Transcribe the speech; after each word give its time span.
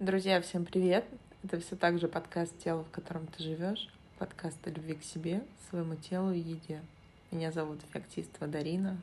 Друзья, 0.00 0.40
всем 0.40 0.64
привет! 0.64 1.04
Это 1.44 1.60
все 1.60 1.76
так 1.76 2.00
же 2.00 2.08
подкаст 2.08 2.52
«Тело, 2.58 2.82
в 2.82 2.90
котором 2.90 3.28
ты 3.28 3.44
живешь», 3.44 3.88
подкаст 4.18 4.58
о 4.66 4.70
любви 4.70 4.94
к 4.94 5.04
себе, 5.04 5.40
своему 5.70 5.94
телу 5.94 6.32
и 6.32 6.40
еде. 6.40 6.82
Меня 7.30 7.52
зовут 7.52 7.78
феоктистова 7.92 8.48
Дарина. 8.48 8.98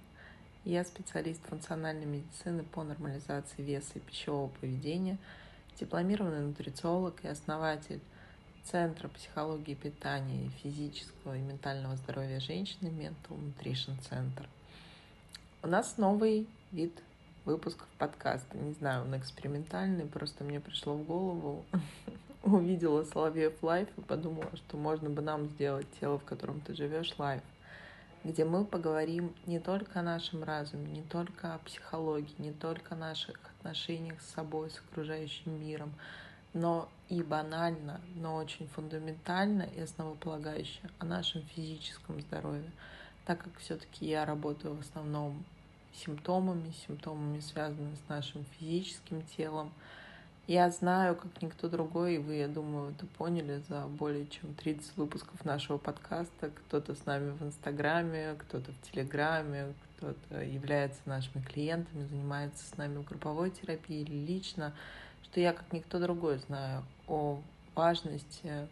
Я 0.65 0.83
специалист 0.83 1.41
функциональной 1.47 2.05
медицины 2.05 2.63
по 2.63 2.83
нормализации 2.83 3.61
веса 3.61 3.93
и 3.95 3.99
пищевого 3.99 4.49
поведения, 4.59 5.17
дипломированный 5.79 6.41
нутрициолог 6.41 7.23
и 7.23 7.29
основатель 7.29 8.01
Центра 8.65 9.07
психологии 9.07 9.75
питания 9.75 10.47
и 10.47 10.49
физического 10.61 11.37
и 11.37 11.39
ментального 11.39 11.95
здоровья 11.95 12.41
женщины 12.41 12.89
Mental 12.89 13.39
Nutrition 13.39 13.95
Center. 14.09 14.45
У 15.63 15.67
нас 15.67 15.97
новый 15.97 16.47
вид 16.73 16.91
выпусков 17.45 17.87
подкаста. 17.97 18.57
Не 18.57 18.73
знаю, 18.73 19.03
он 19.03 19.17
экспериментальный, 19.17 20.05
просто 20.05 20.43
мне 20.43 20.59
пришло 20.59 20.95
в 20.95 21.03
голову, 21.03 21.65
увидела 22.43 23.03
Соловьев 23.03 23.61
лайф 23.61 23.89
и 23.97 24.01
подумала, 24.01 24.49
что 24.55 24.77
можно 24.77 25.09
бы 25.09 25.21
нам 25.21 25.47
сделать 25.47 25.87
тело, 25.99 26.19
в 26.19 26.23
котором 26.23 26.61
ты 26.61 26.73
живешь, 26.75 27.13
лайф, 27.17 27.41
где 28.23 28.45
мы 28.45 28.65
поговорим 28.65 29.33
не 29.45 29.59
только 29.59 29.99
о 29.99 30.03
нашем 30.03 30.43
разуме, 30.43 30.91
не 30.91 31.03
только 31.03 31.55
о 31.55 31.59
психологии, 31.59 32.35
не 32.37 32.51
только 32.51 32.95
о 32.95 32.97
наших 32.97 33.39
отношениях 33.59 34.21
с 34.21 34.33
собой, 34.33 34.69
с 34.69 34.79
окружающим 34.79 35.59
миром, 35.59 35.93
но 36.53 36.89
и 37.09 37.23
банально, 37.23 38.01
но 38.15 38.35
очень 38.35 38.67
фундаментально 38.67 39.63
и 39.63 39.81
основополагающе 39.81 40.81
о 40.99 41.05
нашем 41.05 41.43
физическом 41.43 42.21
здоровье, 42.21 42.71
так 43.25 43.43
как 43.43 43.57
все-таки 43.59 44.05
я 44.05 44.25
работаю 44.25 44.75
в 44.75 44.81
основном 44.81 45.43
симптомами, 45.93 46.73
симптомами, 46.87 47.39
связанными 47.39 47.95
с 47.95 48.09
нашим 48.09 48.45
физическим 48.57 49.21
телом. 49.23 49.71
Я 50.47 50.69
знаю, 50.69 51.15
как 51.15 51.41
никто 51.41 51.69
другой, 51.69 52.15
и 52.15 52.17
вы, 52.17 52.35
я 52.35 52.47
думаю, 52.47 52.91
это 52.91 53.05
поняли 53.05 53.61
за 53.69 53.85
более 53.85 54.27
чем 54.27 54.53
30 54.55 54.97
выпусков 54.97 55.45
нашего 55.45 55.77
подкаста. 55.77 56.49
Кто-то 56.49 56.95
с 56.95 57.05
нами 57.05 57.31
в 57.31 57.43
Инстаграме, 57.43 58.35
кто-то 58.39 58.71
в 58.71 58.91
Телеграме, 58.91 59.73
кто-то 59.97 60.41
является 60.41 60.99
нашими 61.05 61.41
клиентами, 61.43 62.05
занимается 62.05 62.65
с 62.65 62.75
нами 62.75 63.03
групповой 63.03 63.51
терапии 63.51 64.01
или 64.01 64.25
лично, 64.25 64.73
что 65.23 65.39
я, 65.39 65.53
как 65.53 65.71
никто 65.71 65.99
другой, 65.99 66.39
знаю 66.39 66.83
о 67.07 67.39
важности 67.75 68.67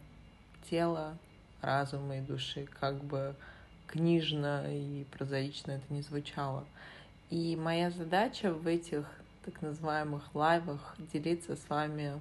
тела, 0.68 1.16
разума 1.62 2.18
и 2.18 2.20
души, 2.20 2.66
как 2.78 3.02
бы 3.04 3.34
книжно 3.86 4.64
и 4.68 5.04
прозаично 5.04 5.72
это 5.72 5.92
не 5.92 6.02
звучало. 6.02 6.64
И 7.30 7.54
моя 7.54 7.90
задача 7.90 8.52
в 8.52 8.66
этих 8.66 9.06
так 9.44 9.62
называемых 9.62 10.34
лайвах 10.34 10.96
делиться 11.12 11.54
с 11.54 11.68
вами 11.68 12.20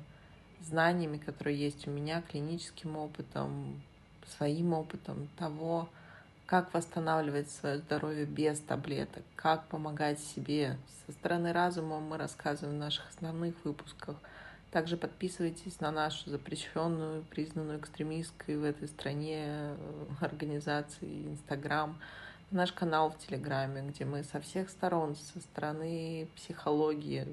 знаниями, 0.61 1.17
которые 1.17 1.59
есть 1.59 1.87
у 1.87 1.91
меня, 1.91 2.21
клиническим 2.21 2.95
опытом, 2.95 3.81
своим 4.37 4.73
опытом 4.73 5.27
того, 5.37 5.89
как 6.45 6.73
восстанавливать 6.73 7.49
свое 7.49 7.79
здоровье 7.79 8.25
без 8.25 8.59
таблеток, 8.59 9.23
как 9.35 9.65
помогать 9.67 10.19
себе. 10.19 10.77
Со 11.05 11.13
стороны 11.13 11.53
разума 11.53 11.99
мы 11.99 12.17
рассказываем 12.17 12.77
в 12.77 12.79
наших 12.79 13.09
основных 13.09 13.55
выпусках. 13.63 14.15
Также 14.71 14.95
подписывайтесь 14.97 15.79
на 15.79 15.91
нашу 15.91 16.29
запрещенную, 16.29 17.23
признанную 17.23 17.79
экстремистской 17.79 18.57
в 18.57 18.63
этой 18.63 18.87
стране 18.87 19.45
э, 19.45 19.75
организации 20.21 21.25
Инстаграм 21.25 21.99
наш 22.51 22.71
канал 22.71 23.11
в 23.11 23.17
Телеграме, 23.19 23.83
где 23.89 24.05
мы 24.05 24.23
со 24.23 24.39
всех 24.39 24.69
сторон, 24.69 25.15
со 25.15 25.39
стороны 25.39 26.27
психологии, 26.35 27.27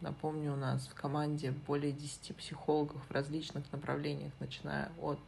напомню, 0.00 0.52
у 0.52 0.56
нас 0.56 0.86
в 0.86 0.94
команде 0.94 1.50
более 1.50 1.92
10 1.92 2.36
психологов 2.36 3.02
в 3.08 3.10
различных 3.10 3.70
направлениях, 3.72 4.32
начиная 4.38 4.90
от 5.00 5.18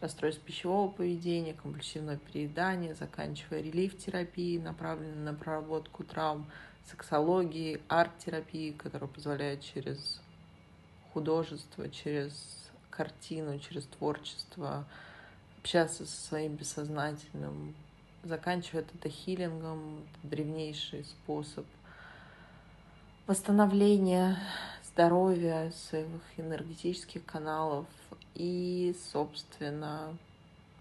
расстройств 0.00 0.42
пищевого 0.42 0.90
поведения, 0.90 1.54
компульсивного 1.54 2.18
переедания, 2.18 2.94
заканчивая 2.94 3.62
релиф-терапией, 3.62 4.60
направленной 4.60 5.24
на 5.24 5.34
проработку 5.34 6.04
травм, 6.04 6.46
сексологии, 6.90 7.80
арт-терапии, 7.88 8.72
которая 8.72 9.08
позволяет 9.08 9.62
через 9.62 10.20
художество, 11.14 11.88
через 11.88 12.68
картину, 12.90 13.58
через 13.58 13.86
творчество 13.86 14.84
общаться 15.58 16.04
со 16.04 16.26
своим 16.28 16.56
бессознательным, 16.56 17.74
заканчивает 18.26 18.86
это 18.94 19.08
хилингом, 19.08 20.06
древнейший 20.22 21.04
способ 21.04 21.66
восстановления 23.26 24.38
здоровья, 24.84 25.72
своих 25.72 26.06
энергетических 26.36 27.24
каналов 27.24 27.86
и, 28.34 28.94
собственно, 29.12 30.16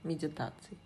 медитаций. 0.04 0.78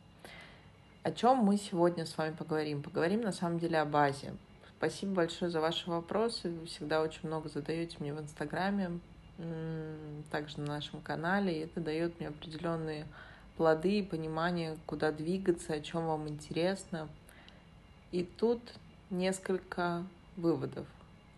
О 1.04 1.12
чем 1.12 1.38
мы 1.38 1.58
сегодня 1.58 2.06
с 2.06 2.18
вами 2.18 2.34
поговорим? 2.34 2.82
Поговорим 2.82 3.22
на 3.22 3.32
самом 3.32 3.60
деле 3.60 3.80
о 3.80 3.86
базе. 3.86 4.34
Спасибо 4.78 5.16
большое 5.16 5.52
за 5.52 5.60
ваши 5.60 5.90
вопросы. 5.90 6.50
Вы 6.50 6.66
всегда 6.66 7.02
очень 7.02 7.28
много 7.28 7.50
задаете 7.50 7.98
мне 8.00 8.14
в 8.14 8.22
Инстаграме, 8.22 9.00
также 10.32 10.60
на 10.60 10.68
нашем 10.68 11.02
канале. 11.02 11.58
И 11.58 11.64
это 11.66 11.82
дает 11.82 12.20
мне 12.20 12.30
определенные 12.30 13.06
плоды 13.60 14.00
и 14.00 14.04
понимание, 14.04 14.78
куда 14.86 15.12
двигаться, 15.12 15.74
о 15.74 15.82
чем 15.82 16.08
вам 16.08 16.30
интересно. 16.30 17.10
И 18.14 18.24
тут 18.24 18.62
несколько 19.10 20.06
выводов, 20.38 20.88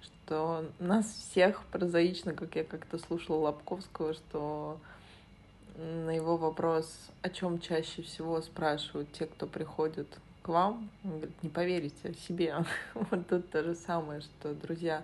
что 0.03 0.69
нас 0.77 1.07
всех 1.07 1.63
прозаично, 1.71 2.33
как 2.33 2.55
я 2.55 2.63
как-то 2.63 2.99
слушала 2.99 3.37
Лобковского, 3.37 4.13
что 4.13 4.77
на 5.77 6.11
его 6.11 6.37
вопрос, 6.37 6.95
о 7.23 7.29
чем 7.31 7.59
чаще 7.59 8.03
всего 8.03 8.39
спрашивают 8.43 9.11
те, 9.13 9.25
кто 9.25 9.47
приходит 9.47 10.07
к 10.43 10.49
вам, 10.49 10.91
он 11.03 11.17
говорит, 11.17 11.41
не 11.41 11.49
поверите 11.49 12.13
себе. 12.27 12.55
Вот 12.93 13.27
тут 13.29 13.49
то 13.49 13.63
же 13.63 13.73
самое, 13.73 14.21
что, 14.21 14.53
друзья, 14.53 15.03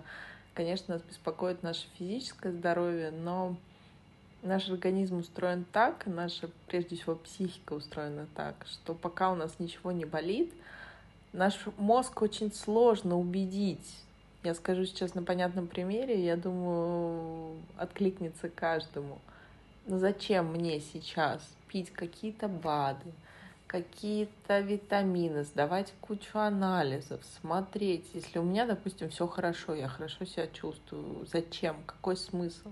конечно, 0.54 0.94
нас 0.94 1.02
беспокоит 1.02 1.64
наше 1.64 1.88
физическое 1.98 2.52
здоровье, 2.52 3.10
но 3.10 3.56
наш 4.42 4.68
организм 4.68 5.18
устроен 5.18 5.64
так, 5.72 6.06
наша, 6.06 6.50
прежде 6.66 6.96
всего, 6.96 7.14
психика 7.16 7.74
устроена 7.74 8.26
так, 8.34 8.54
что 8.66 8.94
пока 8.94 9.32
у 9.32 9.34
нас 9.34 9.58
ничего 9.58 9.92
не 9.92 10.04
болит, 10.04 10.52
наш 11.32 11.58
мозг 11.76 12.22
очень 12.22 12.52
сложно 12.52 13.18
убедить. 13.18 13.98
Я 14.44 14.54
скажу 14.54 14.84
сейчас 14.84 15.14
на 15.14 15.22
понятном 15.22 15.66
примере, 15.66 16.24
я 16.24 16.36
думаю, 16.36 17.56
откликнется 17.76 18.48
каждому. 18.48 19.18
Но 19.86 19.98
зачем 19.98 20.52
мне 20.52 20.80
сейчас 20.80 21.42
пить 21.66 21.90
какие-то 21.90 22.46
БАДы, 22.46 23.12
какие-то 23.66 24.60
витамины, 24.60 25.44
сдавать 25.44 25.92
кучу 26.00 26.38
анализов, 26.38 27.20
смотреть. 27.40 28.06
Если 28.14 28.38
у 28.38 28.42
меня, 28.42 28.66
допустим, 28.66 29.10
все 29.10 29.26
хорошо, 29.26 29.74
я 29.74 29.88
хорошо 29.88 30.24
себя 30.24 30.46
чувствую, 30.46 31.26
зачем? 31.26 31.76
Какой 31.84 32.16
смысл? 32.16 32.70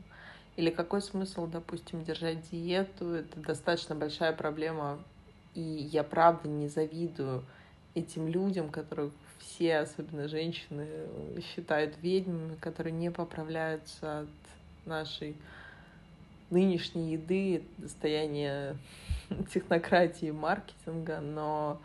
Или 0.56 0.71
какой 0.71 1.03
смысл, 1.03 1.47
допустим, 1.47 2.03
держать 2.03 2.50
диету? 2.50 3.12
Это 3.12 3.41
достаточно 3.41 3.94
большая 3.94 4.33
проблема. 4.33 4.99
И 5.55 5.61
я 5.61 6.03
правда 6.03 6.49
не 6.49 6.69
завидую 6.69 7.44
этим 7.94 8.28
людям, 8.28 8.71
которых 8.71 9.12
все, 9.39 9.78
особенно 9.78 10.28
женщины, 10.28 10.87
считают 11.43 11.95
ведьмами, 12.03 12.56
которые 12.56 12.93
не 12.93 13.11
поправляются 13.11 14.21
от 14.21 14.28
нашей 14.87 15.37
нынешней 16.50 17.12
еды, 17.12 17.62
состояния 17.81 18.77
технократии 19.53 20.31
маркетинга, 20.31 21.21
но 21.21 21.81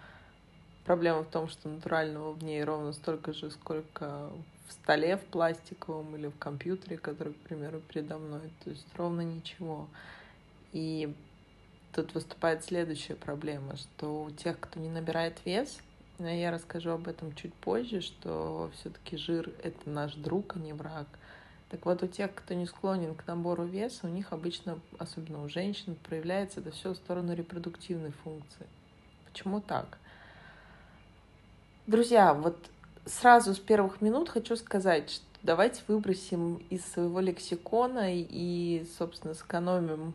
проблема 0.85 1.23
в 1.23 1.27
том, 1.29 1.47
что 1.47 1.69
натурального 1.69 2.31
в 2.33 2.43
ней 2.43 2.63
ровно 2.63 2.93
столько 2.93 3.33
же, 3.33 3.51
сколько 3.51 4.29
в 4.67 4.71
столе 4.71 5.17
в 5.17 5.25
пластиковом 5.25 6.15
или 6.15 6.27
в 6.27 6.37
компьютере, 6.37 6.97
который, 6.97 7.33
к 7.33 7.37
примеру, 7.37 7.81
передо 7.87 8.17
мной. 8.17 8.51
То 8.63 8.69
есть 8.69 8.87
ровно 8.95 9.22
ничего. 9.22 9.87
И 10.72 11.13
тут 11.93 12.13
выступает 12.13 12.63
следующая 12.63 13.16
проблема, 13.16 13.75
что 13.75 14.23
у 14.23 14.31
тех, 14.31 14.59
кто 14.59 14.79
не 14.79 14.89
набирает 14.89 15.39
вес, 15.45 15.79
я 16.19 16.51
расскажу 16.51 16.91
об 16.91 17.07
этом 17.07 17.34
чуть 17.35 17.53
позже, 17.53 18.01
что 18.01 18.72
все-таки 18.75 19.17
жир— 19.17 19.51
это 19.63 19.89
наш 19.89 20.13
друг, 20.13 20.55
а 20.55 20.59
не 20.59 20.73
враг. 20.73 21.07
Так 21.69 21.85
вот, 21.85 22.03
у 22.03 22.07
тех, 22.07 22.34
кто 22.35 22.53
не 22.53 22.66
склонен 22.66 23.16
к 23.16 23.25
набору 23.25 23.63
веса, 23.63 24.05
у 24.05 24.09
них 24.09 24.34
обычно, 24.34 24.79
особенно 24.99 25.43
у 25.43 25.49
женщин, 25.49 25.95
проявляется 25.95 26.59
это 26.59 26.72
все 26.72 26.93
в 26.93 26.97
сторону 26.97 27.34
репродуктивной 27.34 28.11
функции. 28.11 28.67
Почему 29.25 29.61
так? 29.61 29.97
Друзья, 31.91 32.34
вот 32.34 32.55
сразу 33.05 33.53
с 33.53 33.59
первых 33.59 33.99
минут 33.99 34.29
хочу 34.29 34.55
сказать, 34.55 35.09
что 35.09 35.26
давайте 35.43 35.82
выбросим 35.90 36.64
из 36.70 36.85
своего 36.85 37.20
лексикона 37.20 38.16
и, 38.16 38.88
собственно, 38.97 39.34
сэкономим 39.34 40.14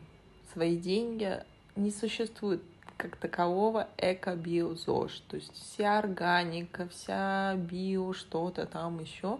свои 0.53 0.75
деньги. 0.75 1.37
Не 1.75 1.91
существует 1.91 2.63
как 2.97 3.17
такового 3.17 3.89
эко-био-ЗОЖ. 3.99 5.21
То 5.27 5.35
есть 5.35 5.53
вся 5.53 5.99
органика, 5.99 6.87
вся 6.87 7.53
био, 7.57 8.11
что-то 8.13 8.65
там 8.65 8.99
еще, 8.99 9.37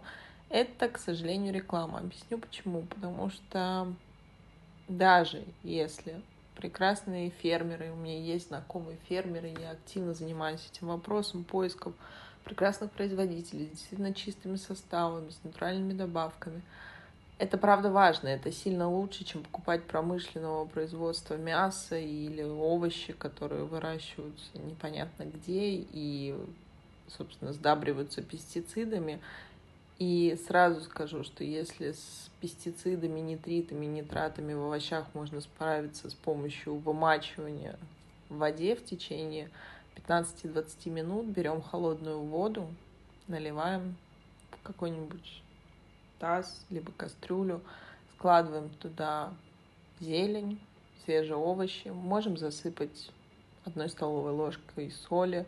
Это, 0.50 0.90
к 0.90 1.00
сожалению, 1.00 1.56
реклама. 1.56 1.98
Объясню 1.98 2.38
почему. 2.38 2.84
Потому 2.84 3.32
что 3.32 3.92
даже 4.88 5.44
если 5.64 6.22
прекрасные 6.54 7.32
фермеры, 7.32 7.92
у 7.92 7.96
меня 7.96 8.20
есть 8.20 8.50
знакомые 8.50 9.00
фермеры, 9.10 9.56
я 9.60 9.72
активно 9.72 10.14
занимаюсь 10.14 10.70
этим 10.72 10.90
вопросом, 10.90 11.44
поиском 11.44 11.96
прекрасных 12.48 12.92
производителей, 12.92 13.68
действительно 13.68 14.14
чистыми 14.14 14.56
составами, 14.56 15.30
с 15.30 15.44
натуральными 15.44 15.94
добавками. 15.94 16.62
Это 17.40 17.58
правда 17.58 17.92
важно, 17.92 18.30
это 18.30 18.52
сильно 18.52 18.90
лучше, 18.90 19.24
чем 19.24 19.44
покупать 19.44 19.84
промышленного 19.84 20.66
производства 20.66 21.36
мяса 21.36 21.98
или 22.00 22.42
овощи, 22.42 23.14
которые 23.14 23.66
выращиваются 23.66 24.58
непонятно 24.58 25.26
где 25.26 25.86
и, 25.92 26.36
собственно, 27.10 27.54
сдабриваются 27.54 28.24
пестицидами. 28.24 29.20
И 30.00 30.40
сразу 30.48 30.82
скажу, 30.82 31.24
что 31.24 31.44
если 31.44 31.92
с 31.92 32.32
пестицидами, 32.40 33.20
нитритами, 33.20 33.86
нитратами 33.86 34.54
в 34.54 34.62
овощах 34.62 35.06
можно 35.14 35.42
справиться 35.42 36.10
с 36.10 36.14
помощью 36.14 36.76
вымачивания 36.76 37.78
в 38.30 38.38
воде 38.38 38.76
в 38.76 38.86
течение 38.86 39.50
15-20 39.98 40.90
минут, 40.90 41.26
берем 41.26 41.62
холодную 41.62 42.20
воду, 42.20 42.68
наливаем 43.28 43.96
в 44.52 44.64
какой-нибудь 44.64 45.42
таз, 46.20 46.66
либо 46.70 46.92
кастрюлю, 46.92 47.62
складываем 48.16 48.70
туда 48.70 49.34
зелень, 50.00 50.60
свежие 51.04 51.38
овощи, 51.38 51.90
можем 51.90 52.38
засыпать 52.38 53.12
одной 53.66 53.90
столовой 53.90 54.32
ложкой 54.32 54.92
соли 54.92 55.46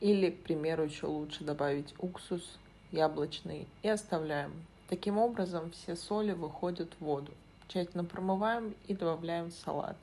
или, 0.00 0.30
к 0.30 0.42
примеру, 0.42 0.84
еще 0.84 1.06
лучше 1.06 1.44
добавить 1.44 1.94
уксус 1.98 2.58
яблочный 2.90 3.66
и 3.82 3.88
оставляем. 3.88 4.52
Таким 4.88 5.18
образом 5.18 5.70
все 5.70 5.96
соли 5.96 6.32
выходят 6.32 6.92
в 6.94 7.04
воду. 7.04 7.32
Тщательно 7.68 8.04
промываем 8.04 8.74
и 8.86 8.94
добавляем 8.94 9.50
в 9.50 9.54
салат. 9.54 9.96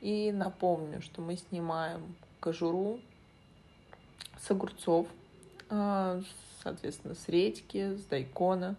И 0.00 0.32
напомню, 0.32 1.02
что 1.02 1.20
мы 1.20 1.36
снимаем 1.36 2.14
кожуру 2.40 3.00
с 4.40 4.50
огурцов, 4.50 5.06
а, 5.70 6.20
соответственно, 6.62 7.14
с 7.14 7.28
редьки, 7.28 7.96
с 7.96 8.04
дайкона, 8.04 8.76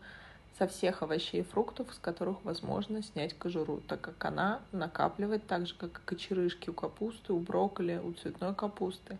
со 0.57 0.67
всех 0.67 1.03
овощей 1.03 1.41
и 1.41 1.43
фруктов, 1.43 1.93
с 1.93 1.99
которых 1.99 2.43
возможно 2.43 3.03
снять 3.03 3.37
кожуру, 3.37 3.81
так 3.87 4.01
как 4.01 4.23
она 4.23 4.61
накапливает 4.71 5.45
так 5.47 5.67
же, 5.67 5.75
как 5.75 5.99
и 5.99 6.05
кочерышки 6.05 6.69
у 6.69 6.73
капусты, 6.73 7.33
у 7.33 7.39
брокколи, 7.39 7.99
у 8.03 8.13
цветной 8.13 8.55
капусты 8.55 9.17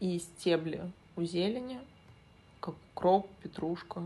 и 0.00 0.18
стебли 0.18 0.90
у 1.14 1.22
зелени 1.22 1.78
как 2.60 2.74
укроп, 2.92 3.28
петрушка, 3.42 4.02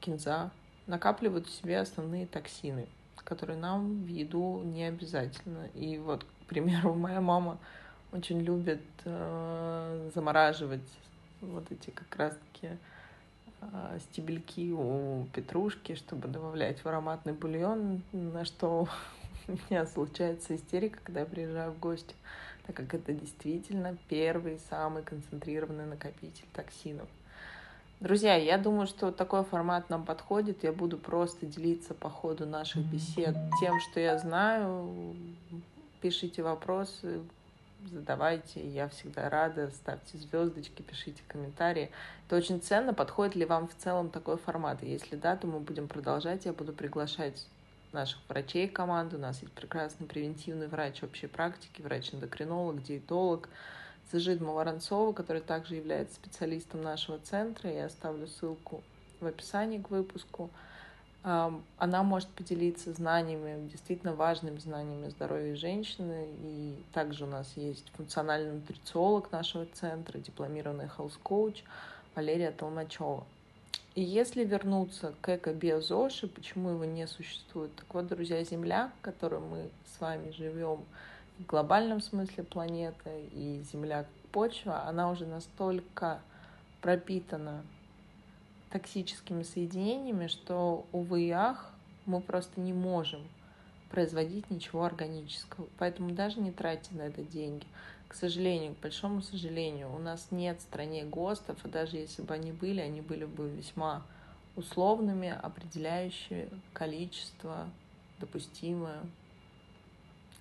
кинза, 0.00 0.50
накапливают 0.86 1.46
в 1.46 1.54
себе 1.54 1.78
основные 1.78 2.26
токсины, 2.26 2.88
которые 3.24 3.58
нам 3.58 4.02
в 4.02 4.08
еду 4.08 4.62
не 4.64 4.84
обязательно. 4.84 5.66
И 5.74 5.98
вот, 5.98 6.24
к 6.24 6.46
примеру, 6.48 6.94
моя 6.94 7.20
мама 7.20 7.58
очень 8.12 8.40
любит 8.40 8.82
э, 9.04 10.10
замораживать 10.14 10.80
вот 11.40 11.64
эти 11.70 11.90
как 11.90 12.14
раз-таки 12.16 12.76
э, 13.60 13.98
стебельки 14.00 14.72
у 14.72 15.26
петрушки, 15.32 15.94
чтобы 15.94 16.28
добавлять 16.28 16.80
в 16.80 16.86
ароматный 16.86 17.32
бульон, 17.32 18.02
на 18.12 18.44
что 18.44 18.88
у 19.48 19.52
меня 19.70 19.86
случается 19.86 20.54
истерика, 20.54 21.00
когда 21.02 21.20
я 21.20 21.26
приезжаю 21.26 21.72
в 21.72 21.80
гости, 21.80 22.14
так 22.66 22.76
как 22.76 22.94
это 22.94 23.12
действительно 23.12 23.96
первый 24.08 24.60
самый 24.70 25.02
концентрированный 25.02 25.86
накопитель 25.86 26.46
токсинов. 26.52 27.08
Друзья, 28.00 28.34
я 28.34 28.58
думаю, 28.58 28.88
что 28.88 29.12
такой 29.12 29.44
формат 29.44 29.88
нам 29.88 30.04
подходит. 30.04 30.64
Я 30.64 30.72
буду 30.72 30.98
просто 30.98 31.46
делиться 31.46 31.94
по 31.94 32.10
ходу 32.10 32.46
наших 32.46 32.84
бесед 32.84 33.36
тем, 33.60 33.78
что 33.78 34.00
я 34.00 34.18
знаю. 34.18 35.14
Пишите 36.00 36.42
вопросы, 36.42 37.20
задавайте. 37.90 38.66
Я 38.66 38.88
всегда 38.88 39.28
рада. 39.28 39.70
Ставьте 39.70 40.18
звездочки, 40.18 40.82
пишите 40.82 41.22
комментарии. 41.28 41.90
Это 42.26 42.36
очень 42.36 42.60
ценно. 42.60 42.94
Подходит 42.94 43.34
ли 43.34 43.44
вам 43.44 43.68
в 43.68 43.76
целом 43.76 44.10
такой 44.10 44.36
формат? 44.36 44.82
Если 44.82 45.16
да, 45.16 45.36
то 45.36 45.46
мы 45.46 45.60
будем 45.60 45.88
продолжать. 45.88 46.44
Я 46.44 46.52
буду 46.52 46.72
приглашать 46.72 47.46
наших 47.92 48.18
врачей 48.28 48.68
команду. 48.68 49.16
У 49.16 49.20
нас 49.20 49.40
есть 49.42 49.52
прекрасный 49.52 50.06
превентивный 50.06 50.68
врач 50.68 51.02
общей 51.02 51.26
практики, 51.26 51.82
врач-эндокринолог, 51.82 52.82
диетолог. 52.82 53.48
Зажидма 54.10 54.52
Воронцова, 54.52 55.12
который 55.12 55.40
также 55.40 55.76
является 55.76 56.16
специалистом 56.16 56.82
нашего 56.82 57.18
центра. 57.18 57.70
Я 57.70 57.86
оставлю 57.86 58.26
ссылку 58.26 58.82
в 59.20 59.26
описании 59.26 59.78
к 59.78 59.90
выпуску. 59.90 60.50
Она 61.22 62.02
может 62.02 62.28
поделиться 62.30 62.92
знаниями, 62.92 63.68
действительно 63.68 64.14
важными 64.14 64.58
знаниями 64.58 65.08
здоровья 65.08 65.54
женщины. 65.54 66.26
И 66.42 66.74
также 66.92 67.24
у 67.24 67.28
нас 67.28 67.52
есть 67.56 67.88
функциональный 67.94 68.52
нутрициолог 68.52 69.30
нашего 69.30 69.66
центра, 69.66 70.18
дипломированный 70.18 70.86
health 70.86 71.18
coach 71.22 71.62
Валерия 72.16 72.50
Толмачева. 72.50 73.24
И 73.94 74.02
если 74.02 74.42
вернуться 74.44 75.14
к 75.20 75.28
эко-биозоши, 75.28 76.26
почему 76.26 76.70
его 76.70 76.84
не 76.84 77.06
существует? 77.06 77.74
Так 77.76 77.92
вот, 77.94 78.08
друзья, 78.08 78.42
Земля, 78.42 78.90
в 78.98 79.02
которой 79.02 79.40
мы 79.40 79.70
с 79.94 80.00
вами 80.00 80.30
живем, 80.30 80.84
в 81.38 81.46
глобальном 81.46 82.00
смысле 82.00 82.42
планета 82.42 83.10
и 83.32 83.62
Земля 83.70 84.06
почва, 84.32 84.84
она 84.88 85.10
уже 85.10 85.26
настолько 85.26 86.20
пропитана 86.80 87.62
токсическими 88.72 89.42
соединениями, 89.42 90.26
что, 90.26 90.86
увы 90.92 91.24
и 91.24 91.30
ах, 91.30 91.70
мы 92.06 92.20
просто 92.20 92.60
не 92.60 92.72
можем 92.72 93.20
производить 93.90 94.50
ничего 94.50 94.84
органического. 94.84 95.68
Поэтому 95.78 96.12
даже 96.12 96.40
не 96.40 96.50
тратьте 96.50 96.94
на 96.94 97.02
это 97.02 97.22
деньги. 97.22 97.66
К 98.08 98.14
сожалению, 98.14 98.74
к 98.74 98.80
большому 98.80 99.22
сожалению, 99.22 99.94
у 99.94 99.98
нас 99.98 100.28
нет 100.30 100.58
в 100.58 100.62
стране 100.62 101.04
ГОСТов, 101.04 101.64
и 101.64 101.68
даже 101.68 101.96
если 101.96 102.22
бы 102.22 102.34
они 102.34 102.52
были, 102.52 102.80
они 102.80 103.00
были 103.00 103.24
бы 103.24 103.48
весьма 103.48 104.02
условными, 104.56 105.28
определяющие 105.28 106.48
количество 106.72 107.68
допустимое 108.18 109.00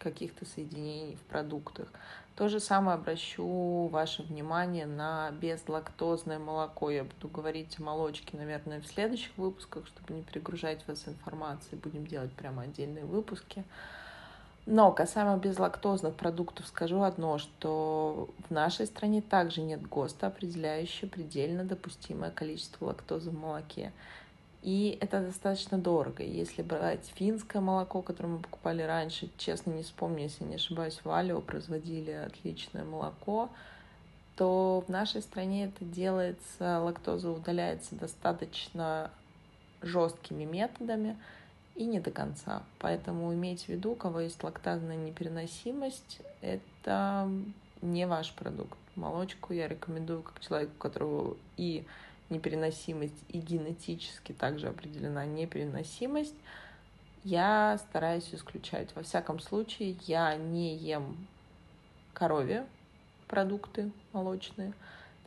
каких-то 0.01 0.45
соединений 0.45 1.15
в 1.15 1.21
продуктах. 1.29 1.87
То 2.35 2.47
же 2.47 2.59
самое 2.59 2.95
обращу 2.95 3.87
ваше 3.91 4.23
внимание 4.23 4.85
на 4.85 5.31
безлактозное 5.31 6.39
молоко. 6.39 6.89
Я 6.89 7.03
буду 7.03 7.27
говорить 7.27 7.77
о 7.79 7.83
молочке, 7.83 8.37
наверное, 8.37 8.81
в 8.81 8.87
следующих 8.87 9.37
выпусках, 9.37 9.85
чтобы 9.85 10.13
не 10.13 10.23
перегружать 10.23 10.87
вас 10.87 11.07
информацией. 11.07 11.79
Будем 11.79 12.07
делать 12.07 12.31
прямо 12.33 12.63
отдельные 12.63 13.05
выпуски. 13.05 13.63
Но 14.65 14.91
касаемо 14.91 15.37
безлактозных 15.37 16.15
продуктов 16.15 16.67
скажу 16.67 17.01
одно, 17.01 17.39
что 17.39 18.29
в 18.47 18.51
нашей 18.51 18.85
стране 18.85 19.21
также 19.21 19.61
нет 19.61 19.87
ГОСТа, 19.87 20.27
определяющего 20.27 21.09
предельно 21.09 21.63
допустимое 21.63 22.31
количество 22.31 22.85
лактозы 22.85 23.31
в 23.31 23.39
молоке. 23.39 23.91
И 24.61 24.97
это 25.01 25.21
достаточно 25.21 25.77
дорого. 25.77 26.23
Если 26.23 26.61
брать 26.61 27.11
финское 27.15 27.61
молоко, 27.61 28.01
которое 28.01 28.29
мы 28.29 28.39
покупали 28.39 28.83
раньше, 28.83 29.29
честно 29.37 29.71
не 29.71 29.83
вспомню, 29.83 30.23
если 30.23 30.43
не 30.43 30.55
ошибаюсь, 30.55 30.99
в 31.03 31.09
Алио 31.09 31.41
производили 31.41 32.11
отличное 32.11 32.83
молоко, 32.83 33.49
то 34.35 34.83
в 34.87 34.89
нашей 34.89 35.21
стране 35.21 35.65
это 35.65 35.83
делается, 35.83 36.79
лактоза 36.79 37.31
удаляется 37.31 37.95
достаточно 37.95 39.11
жесткими 39.81 40.43
методами 40.43 41.17
и 41.75 41.85
не 41.85 41.99
до 41.99 42.11
конца. 42.11 42.63
Поэтому 42.77 43.33
имейте 43.33 43.65
в 43.65 43.69
виду, 43.69 43.91
у 43.91 43.95
кого 43.95 44.19
есть 44.19 44.43
лактазная 44.43 44.97
непереносимость, 44.97 46.21
это 46.41 47.29
не 47.81 48.05
ваш 48.05 48.31
продукт. 48.33 48.77
Молочку 48.95 49.53
я 49.53 49.67
рекомендую 49.67 50.21
как 50.21 50.39
человеку, 50.39 50.73
у 50.75 50.81
которого 50.81 51.37
и 51.57 51.85
непереносимость 52.31 53.23
и 53.29 53.39
генетически 53.39 54.31
также 54.31 54.67
определена 54.67 55.25
непереносимость, 55.25 56.35
я 57.23 57.77
стараюсь 57.77 58.33
исключать. 58.33 58.89
Во 58.95 59.03
всяком 59.03 59.39
случае, 59.39 59.97
я 60.07 60.35
не 60.35 60.75
ем 60.75 61.27
коровье 62.13 62.65
продукты 63.27 63.91
молочные, 64.11 64.73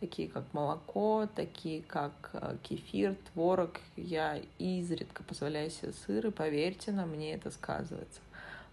такие 0.01 0.29
как 0.29 0.45
молоко, 0.53 1.29
такие 1.35 1.83
как 1.83 2.31
э, 2.33 2.57
кефир, 2.63 3.17
творог. 3.33 3.81
Я 3.97 4.41
изредка 4.59 5.23
позволяю 5.23 5.71
себе 5.71 5.93
сыр, 5.93 6.27
и 6.27 6.31
поверьте, 6.31 6.93
на 6.93 7.07
мне 7.07 7.35
это 7.35 7.51
сказывается. 7.51 8.21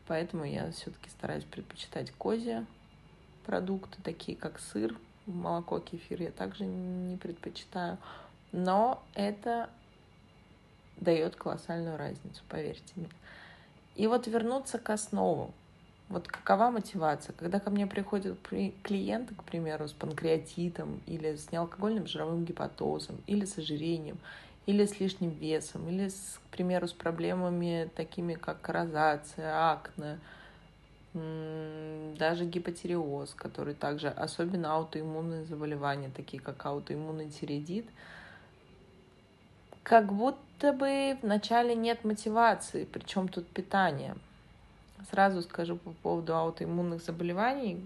Поэтому 0.07 0.43
я 0.43 0.71
все-таки 0.71 1.09
стараюсь 1.09 1.43
предпочитать 1.43 2.11
козье 2.11 2.65
продукты, 3.45 4.01
такие 4.03 4.37
как 4.37 4.59
сыр, 4.59 4.97
молоко, 5.31 5.79
кефир 5.79 6.21
я 6.21 6.31
также 6.31 6.65
не 6.65 7.17
предпочитаю. 7.17 7.97
Но 8.51 9.03
это 9.15 9.69
дает 10.97 11.35
колоссальную 11.35 11.97
разницу, 11.97 12.43
поверьте 12.49 12.93
мне. 12.95 13.09
И 13.95 14.07
вот 14.07 14.27
вернуться 14.27 14.77
к 14.77 14.89
основам. 14.89 15.51
Вот 16.09 16.27
какова 16.27 16.71
мотивация? 16.71 17.33
Когда 17.33 17.59
ко 17.59 17.69
мне 17.69 17.87
приходят 17.87 18.37
клиенты, 18.83 19.33
к 19.33 19.43
примеру, 19.43 19.87
с 19.87 19.93
панкреатитом 19.93 21.01
или 21.07 21.35
с 21.35 21.51
неалкогольным 21.51 22.05
жировым 22.05 22.43
гепатозом 22.43 23.17
или 23.27 23.45
с 23.45 23.57
ожирением, 23.57 24.19
или 24.65 24.85
с 24.85 24.99
лишним 24.99 25.29
весом, 25.29 25.87
или, 25.89 26.09
с, 26.09 26.39
к 26.45 26.51
примеру, 26.51 26.87
с 26.87 26.93
проблемами 26.93 27.89
такими, 27.95 28.33
как 28.33 28.67
розация, 28.67 29.71
акне, 29.71 30.19
даже 31.13 32.45
гипотереоз, 32.45 33.33
который 33.33 33.73
также, 33.73 34.07
особенно 34.07 34.75
аутоиммунные 34.75 35.43
заболевания, 35.43 36.09
такие 36.15 36.41
как 36.41 36.65
аутоиммунный 36.65 37.29
тиреидит, 37.29 37.85
как 39.83 40.13
будто 40.13 40.71
бы 40.71 41.17
вначале 41.21 41.75
нет 41.75 42.05
мотивации, 42.05 42.85
причем 42.85 43.27
тут 43.27 43.47
питание. 43.47 44.15
Сразу 45.09 45.41
скажу 45.41 45.75
по 45.77 45.91
поводу 45.91 46.35
аутоиммунных 46.35 47.03
заболеваний. 47.03 47.85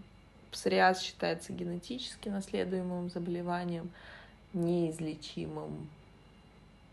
Псориаз 0.51 1.01
считается 1.01 1.51
генетически 1.53 2.29
наследуемым 2.29 3.09
заболеванием, 3.09 3.89
неизлечимым. 4.53 5.89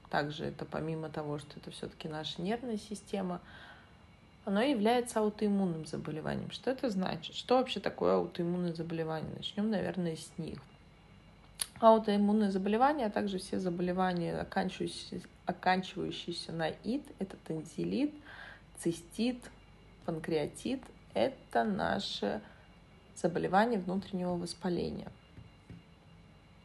Также 0.08 0.44
это 0.44 0.64
помимо 0.64 1.10
того, 1.10 1.38
что 1.38 1.58
это 1.58 1.70
все-таки 1.72 2.08
наша 2.08 2.40
нервная 2.40 2.78
система– 2.78 3.42
оно 4.44 4.60
является 4.60 5.20
аутоиммунным 5.20 5.86
заболеванием. 5.86 6.50
Что 6.50 6.70
это 6.70 6.90
значит? 6.90 7.34
Что 7.34 7.58
вообще 7.58 7.78
такое 7.80 8.14
аутоиммунное 8.14 8.74
заболевание? 8.74 9.32
Начнем, 9.36 9.70
наверное, 9.70 10.16
с 10.16 10.32
них. 10.36 10.58
Аутоиммунные 11.80 12.50
заболевания, 12.50 13.06
а 13.06 13.10
также 13.10 13.38
все 13.38 13.58
заболевания, 13.58 14.36
оканчивающиеся, 14.36 15.20
оканчивающиеся 15.46 16.52
на 16.52 16.70
ид, 16.70 17.04
это 17.18 17.36
танзелит, 17.44 18.14
цистит, 18.78 19.38
панкреатит, 20.04 20.82
это 21.14 21.64
наше 21.64 22.40
заболевание 23.16 23.78
внутреннего 23.78 24.36
воспаления. 24.36 25.10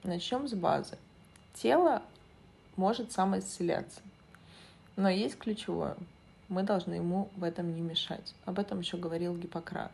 Начнем 0.03 0.47
с 0.47 0.53
базы. 0.53 0.97
Тело 1.53 2.01
может 2.75 3.11
самоисцеляться, 3.11 4.01
но 4.95 5.09
есть 5.09 5.37
ключевое– 5.37 5.95
мы 6.49 6.63
должны 6.63 6.95
ему 6.95 7.29
в 7.35 7.43
этом 7.43 7.73
не 7.73 7.81
мешать. 7.81 8.33
Об 8.45 8.59
этом 8.59 8.79
еще 8.79 8.97
говорил 8.97 9.35
Гиппократ. 9.37 9.91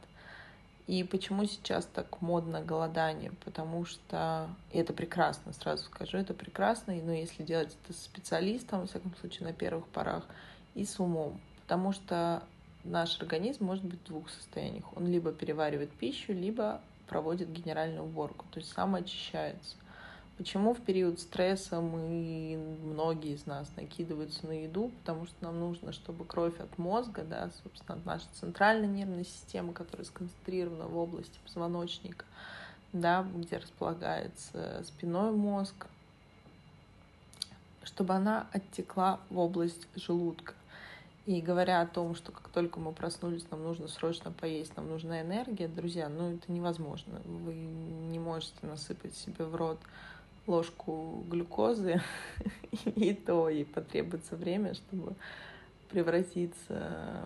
И 0.85 1.03
почему 1.03 1.45
сейчас 1.45 1.85
так 1.85 2.21
модно 2.21 2.61
голодание? 2.61 3.31
Потому 3.45 3.85
что 3.85 4.49
и 4.71 4.77
это 4.77 4.91
прекрасно, 4.91 5.53
сразу 5.53 5.85
скажу, 5.85 6.17
это 6.17 6.33
прекрасно, 6.33 6.93
но 6.93 7.13
если 7.13 7.43
делать 7.43 7.77
это 7.83 7.93
с 7.93 8.03
специалистом, 8.03 8.81
во 8.81 8.87
всяком 8.87 9.15
случае, 9.15 9.47
на 9.47 9.53
первых 9.53 9.87
порах, 9.87 10.25
и 10.75 10.83
с 10.83 10.99
умом. 10.99 11.39
Потому 11.61 11.93
что 11.93 12.43
наш 12.83 13.19
организм 13.21 13.63
может 13.65 13.85
быть 13.85 14.01
в 14.01 14.07
двух 14.07 14.29
состояниях. 14.29 14.85
Он 14.97 15.07
либо 15.07 15.31
переваривает 15.31 15.91
пищу, 15.91 16.33
либо 16.33 16.81
проводит 17.07 17.49
генеральную 17.49 18.03
уборку, 18.03 18.45
то 18.51 18.59
есть 18.59 18.73
самоочищается. 18.73 19.77
Почему 20.37 20.73
в 20.73 20.81
период 20.81 21.19
стресса 21.19 21.79
мы, 21.79 22.57
многие 22.83 23.35
из 23.35 23.45
нас, 23.45 23.69
накидываются 23.75 24.47
на 24.47 24.63
еду? 24.63 24.91
Потому 24.99 25.27
что 25.27 25.35
нам 25.41 25.59
нужно, 25.59 25.93
чтобы 25.93 26.25
кровь 26.25 26.59
от 26.59 26.75
мозга, 26.79 27.23
да, 27.23 27.51
собственно, 27.61 27.99
от 27.99 28.05
нашей 28.05 28.27
центральной 28.33 28.87
нервной 28.87 29.25
системы, 29.25 29.73
которая 29.73 30.05
сконцентрирована 30.05 30.87
в 30.87 30.97
области 30.97 31.37
позвоночника, 31.45 32.25
да, 32.93 33.27
где 33.35 33.57
располагается 33.57 34.83
спиной 34.83 35.31
мозг, 35.33 35.85
чтобы 37.83 38.15
она 38.15 38.47
оттекла 38.51 39.19
в 39.29 39.37
область 39.37 39.87
желудка. 39.95 40.55
И 41.27 41.41
говоря 41.41 41.81
о 41.81 41.87
том, 41.87 42.15
что 42.15 42.31
как 42.31 42.49
только 42.49 42.79
мы 42.79 42.91
проснулись, 42.91 43.49
нам 43.51 43.63
нужно 43.63 43.87
срочно 43.87 44.31
поесть, 44.31 44.75
нам 44.75 44.89
нужна 44.89 45.21
энергия, 45.21 45.67
друзья, 45.67 46.09
ну 46.09 46.33
это 46.33 46.51
невозможно. 46.51 47.21
Вы 47.23 47.53
не 47.53 48.19
можете 48.19 48.55
насыпать 48.63 49.15
себе 49.15 49.45
в 49.45 49.55
рот 49.55 49.79
ложку 50.47 51.23
глюкозы, 51.29 52.01
и 52.85 53.13
то 53.13 53.49
ей 53.49 53.65
потребуется 53.65 54.35
время, 54.35 54.73
чтобы 54.73 55.15
превратиться 55.89 57.23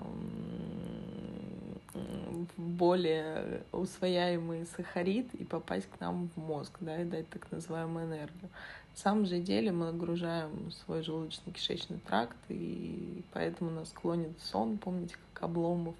в 1.93 2.61
более 2.61 3.63
усвояемый 3.71 4.65
сахарид 4.65 5.33
и 5.33 5.43
попасть 5.43 5.87
к 5.89 5.99
нам 5.99 6.29
в 6.35 6.37
мозг, 6.37 6.77
да, 6.79 7.01
и 7.01 7.05
дать 7.05 7.29
так 7.29 7.49
называемую 7.51 8.05
энергию. 8.05 8.49
На 8.91 8.97
самом 8.97 9.25
же 9.25 9.39
деле 9.39 9.71
мы 9.71 9.91
нагружаем 9.91 10.71
свой 10.71 11.01
желудочно-кишечный 11.01 11.99
тракт, 12.05 12.37
и 12.49 13.23
поэтому 13.31 13.71
нас 13.71 13.89
клонит 13.89 14.39
сон, 14.41 14.77
помните, 14.77 15.15
как 15.33 15.43
Обломов, 15.43 15.95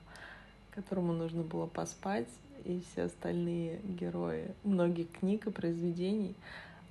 которому 0.72 1.14
нужно 1.14 1.44
было 1.44 1.68
поспать, 1.68 2.30
и 2.66 2.82
все 2.92 3.04
остальные 3.04 3.80
герои 3.84 4.52
многих 4.64 5.12
книг 5.12 5.48
и 5.48 5.52
произведений— 5.52 6.36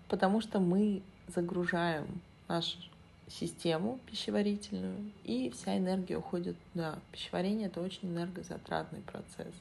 потому 0.08 0.40
что 0.40 0.60
мы 0.60 1.02
загружаем 1.28 2.06
нашу 2.48 2.78
систему 3.28 3.98
пищеварительную, 4.06 5.10
и 5.25 5.50
вся 5.50 5.76
энергия 5.76 6.16
уходит 6.16 6.56
туда. 6.72 6.98
Пищеварение— 7.12 7.66
это 7.68 7.80
очень 7.80 8.08
энергозатратный 8.08 9.00
процесс. 9.00 9.54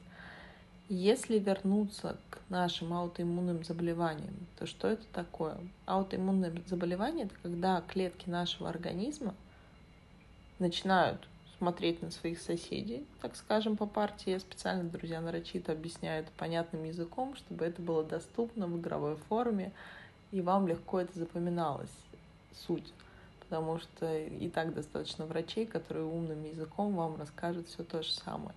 Если 0.88 1.40
вернуться 1.40 2.18
к 2.30 2.40
нашим 2.50 2.94
аутоиммунным 2.94 3.64
заболеваниям, 3.64 4.36
то 4.60 4.68
что 4.68 4.88
это 4.88 5.04
такое? 5.14 5.58
Аутоиммунное 5.88 6.54
заболевание— 6.68 7.26
это 7.26 7.34
когда 7.42 7.82
клетки 7.88 8.30
нашего 8.30 8.70
организма 8.70 9.34
начинают 10.60 11.28
смотреть 11.58 12.04
на 12.04 12.12
своих 12.12 12.40
соседей, 12.40 13.04
так 13.22 13.36
скажем, 13.36 13.78
по 13.78 13.88
партии. 13.88 14.32
Я 14.32 14.40
специально, 14.40 14.84
друзья, 14.84 15.22
нарочито 15.22 15.72
объясняю 15.72 16.24
это 16.24 16.32
понятным 16.38 16.84
языком, 16.84 17.36
чтобы 17.36 17.66
это 17.66 17.82
было 17.82 18.04
доступно 18.04 18.68
в 18.68 18.80
игровой 18.80 19.16
форме, 19.16 19.72
и 20.32 20.42
вам 20.42 20.68
легко 20.68 21.00
это 21.00 21.18
запоминалось, 21.18 21.94
суть. 22.68 22.92
Потому 23.40 23.78
что 23.80 24.18
и 24.18 24.50
так 24.50 24.74
достаточно 24.74 25.26
врачей, 25.26 25.66
которые 25.66 26.06
умным 26.06 26.44
языком 26.44 26.96
вам 26.96 27.16
расскажут 27.18 27.68
все 27.68 27.84
то 27.84 28.02
же 28.02 28.12
самое. 28.12 28.56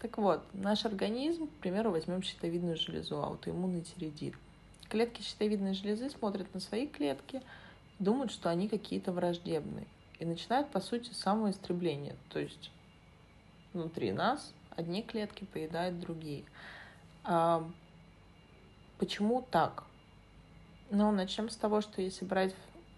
Так 0.00 0.18
вот, 0.18 0.42
наш 0.52 0.84
организм, 0.84 1.48
к 1.48 1.60
примеру, 1.60 1.90
возьмем 1.90 2.22
щитовидную 2.22 2.76
железу, 2.76 3.22
аутоиммунный 3.22 3.82
тиреидит. 3.82 4.34
Клетки 4.88 5.22
щитовидной 5.22 5.74
железы 5.74 6.08
смотрят 6.08 6.52
на 6.54 6.60
свои 6.60 6.86
клетки, 6.86 7.42
думают, 7.98 8.30
что 8.30 8.48
они 8.48 8.68
какие-то 8.68 9.12
враждебные. 9.12 9.86
И 10.18 10.24
начинают, 10.24 10.70
по 10.70 10.80
сути, 10.80 11.12
самоистребление. 11.12 12.16
То 12.28 12.38
есть 12.38 12.70
внутри 13.72 14.12
нас 14.12 14.52
одни 14.70 15.02
клетки 15.02 15.44
поедают 15.44 15.98
другие. 15.98 16.44
А 17.24 17.68
почему 18.98 19.44
так? 19.50 19.84
Ну, 20.90 21.10
начнем 21.10 21.50
с 21.50 21.56
того, 21.56 21.82
что 21.82 22.00
если 22.00 22.24
брать 22.24 22.54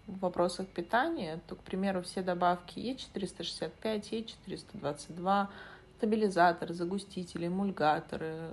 в 0.07 0.19
вопросах 0.19 0.67
питания, 0.67 1.39
то, 1.47 1.55
к 1.55 1.59
примеру, 1.59 2.01
все 2.01 2.21
добавки 2.21 2.79
Е465, 2.79 4.31
Е422, 4.45 5.47
стабилизаторы, 5.97 6.73
загустители, 6.73 7.47
эмульгаторы, 7.47 8.51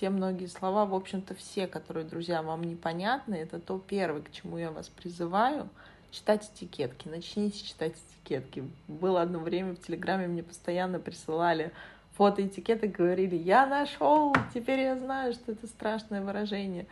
те 0.00 0.10
многие 0.10 0.46
слова, 0.46 0.86
в 0.86 0.94
общем-то, 0.94 1.34
все, 1.34 1.66
которые, 1.66 2.06
друзья, 2.06 2.42
вам 2.42 2.62
непонятны, 2.62 3.34
это 3.34 3.58
то 3.58 3.78
первое, 3.78 4.22
к 4.22 4.30
чему 4.30 4.58
я 4.58 4.70
вас 4.70 4.88
призываю, 4.88 5.68
читать 6.12 6.48
этикетки, 6.54 7.08
начните 7.08 7.64
читать 7.64 7.94
этикетки. 7.94 8.62
Было 8.86 9.22
одно 9.22 9.40
время 9.40 9.74
в 9.74 9.80
Телеграме, 9.80 10.28
мне 10.28 10.44
постоянно 10.44 11.00
присылали 11.00 11.72
фото 12.16 12.46
этикеты, 12.46 12.86
говорили, 12.86 13.34
я 13.34 13.66
нашел, 13.66 14.34
теперь 14.54 14.80
я 14.80 14.96
знаю, 14.96 15.32
что 15.32 15.52
это 15.52 15.66
страшное 15.66 16.22
выражение 16.22 16.86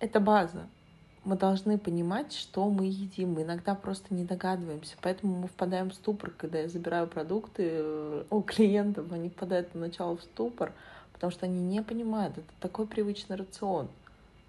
это 0.00 0.20
база. 0.20 0.66
Мы 1.24 1.36
должны 1.36 1.76
понимать, 1.76 2.32
что 2.32 2.68
мы 2.70 2.86
едим. 2.86 3.32
Мы 3.32 3.42
иногда 3.42 3.74
просто 3.74 4.14
не 4.14 4.24
догадываемся. 4.24 4.96
Поэтому 5.02 5.36
мы 5.36 5.48
впадаем 5.48 5.90
в 5.90 5.94
ступор, 5.94 6.30
когда 6.30 6.60
я 6.60 6.68
забираю 6.68 7.08
продукты 7.08 7.68
э, 7.72 8.24
у 8.30 8.42
клиентов. 8.42 9.10
Они 9.10 9.28
впадают 9.28 9.70
поначалу 9.70 10.18
в 10.18 10.22
ступор, 10.22 10.72
потому 11.12 11.32
что 11.32 11.46
они 11.46 11.60
не 11.60 11.82
понимают. 11.82 12.38
Это 12.38 12.46
такой 12.60 12.86
привычный 12.86 13.36
рацион. 13.36 13.88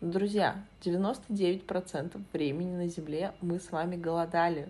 Друзья, 0.01 0.63
99% 0.84 2.22
времени 2.32 2.75
на 2.75 2.88
Земле 2.88 3.34
мы 3.42 3.60
с 3.60 3.72
вами 3.72 3.96
голодали. 3.96 4.70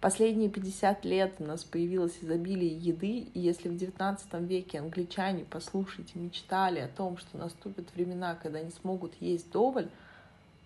Последние 0.00 0.48
50 0.48 1.04
лет 1.04 1.34
у 1.40 1.44
нас 1.44 1.64
появилось 1.64 2.18
изобилие 2.22 2.76
еды, 2.76 3.26
и 3.34 3.40
если 3.40 3.68
в 3.68 3.76
19 3.76 4.32
веке 4.48 4.78
англичане, 4.78 5.44
послушайте, 5.50 6.12
мечтали 6.14 6.78
о 6.78 6.88
том, 6.88 7.18
что 7.18 7.36
наступят 7.36 7.92
времена, 7.94 8.36
когда 8.40 8.60
они 8.60 8.70
смогут 8.70 9.14
есть 9.20 9.50
доволь, 9.50 9.88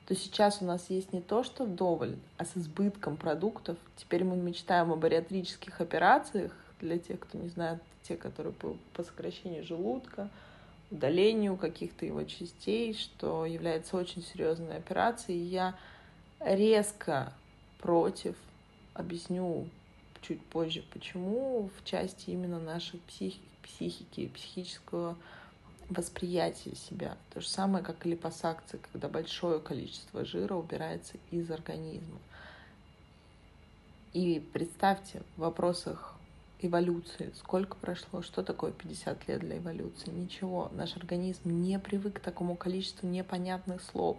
то 0.07 0.15
сейчас 0.15 0.61
у 0.61 0.67
нас 0.67 0.91
есть 0.91 1.15
не 1.15 1.23
то, 1.23 1.45
что 1.45 1.65
вдоволь, 1.65 2.17
а 2.37 2.45
с 2.45 2.59
избытком 2.59 3.17
продуктов. 3.17 3.79
Теперь 3.97 4.25
мы 4.25 4.37
мечтаем 4.37 4.93
о 4.93 4.97
бариатрических 4.97 5.81
операциях, 5.81 6.53
для 6.83 6.99
тех, 6.99 7.21
кто 7.21 7.39
не 7.39 7.49
знает, 7.49 7.81
те, 8.03 8.17
которые 8.17 8.53
по, 8.53 8.77
по 8.93 9.03
сокращению 9.03 9.65
желудка, 9.65 10.29
удалению 10.91 11.57
каких-то 11.57 12.05
его 12.05 12.25
частей, 12.25 12.93
что 12.93 13.47
является 13.47 13.97
очень 13.97 14.23
серьезной 14.23 14.77
операцией. 14.77 15.39
Я 15.39 15.75
резко 16.41 17.33
против 17.79 18.37
Объясню 18.95 19.69
чуть 20.21 20.45
позже, 20.47 20.85
почему 20.93 21.71
в 21.79 21.85
части 21.85 22.31
именно 22.31 22.61
нашей 22.61 23.01
психи, 23.01 23.41
психики, 23.63 24.29
психического 24.29 25.17
восприятия 25.89 26.75
себя. 26.75 27.17
То 27.33 27.41
же 27.41 27.49
самое, 27.49 27.85
как 27.85 28.07
и 28.07 28.11
липосакция, 28.11 28.81
когда 28.93 29.09
большое 29.09 29.61
количество 29.61 30.25
жира 30.25 30.55
убирается 30.55 31.15
из 31.31 31.51
организма. 31.51 32.19
И 34.13 34.43
представьте, 34.53 35.23
в 35.37 35.41
вопросах 35.41 36.15
эволюции, 36.61 37.33
сколько 37.37 37.77
прошло, 37.77 38.23
что 38.23 38.43
такое 38.43 38.73
50 38.73 39.29
лет 39.29 39.41
для 39.41 39.59
эволюции? 39.59 40.11
Ничего. 40.11 40.71
Наш 40.73 40.97
организм 40.97 41.63
не 41.63 41.79
привык 41.79 42.17
к 42.17 42.21
такому 42.21 42.57
количеству 42.57 43.09
непонятных 43.09 43.83
слов. 43.83 44.19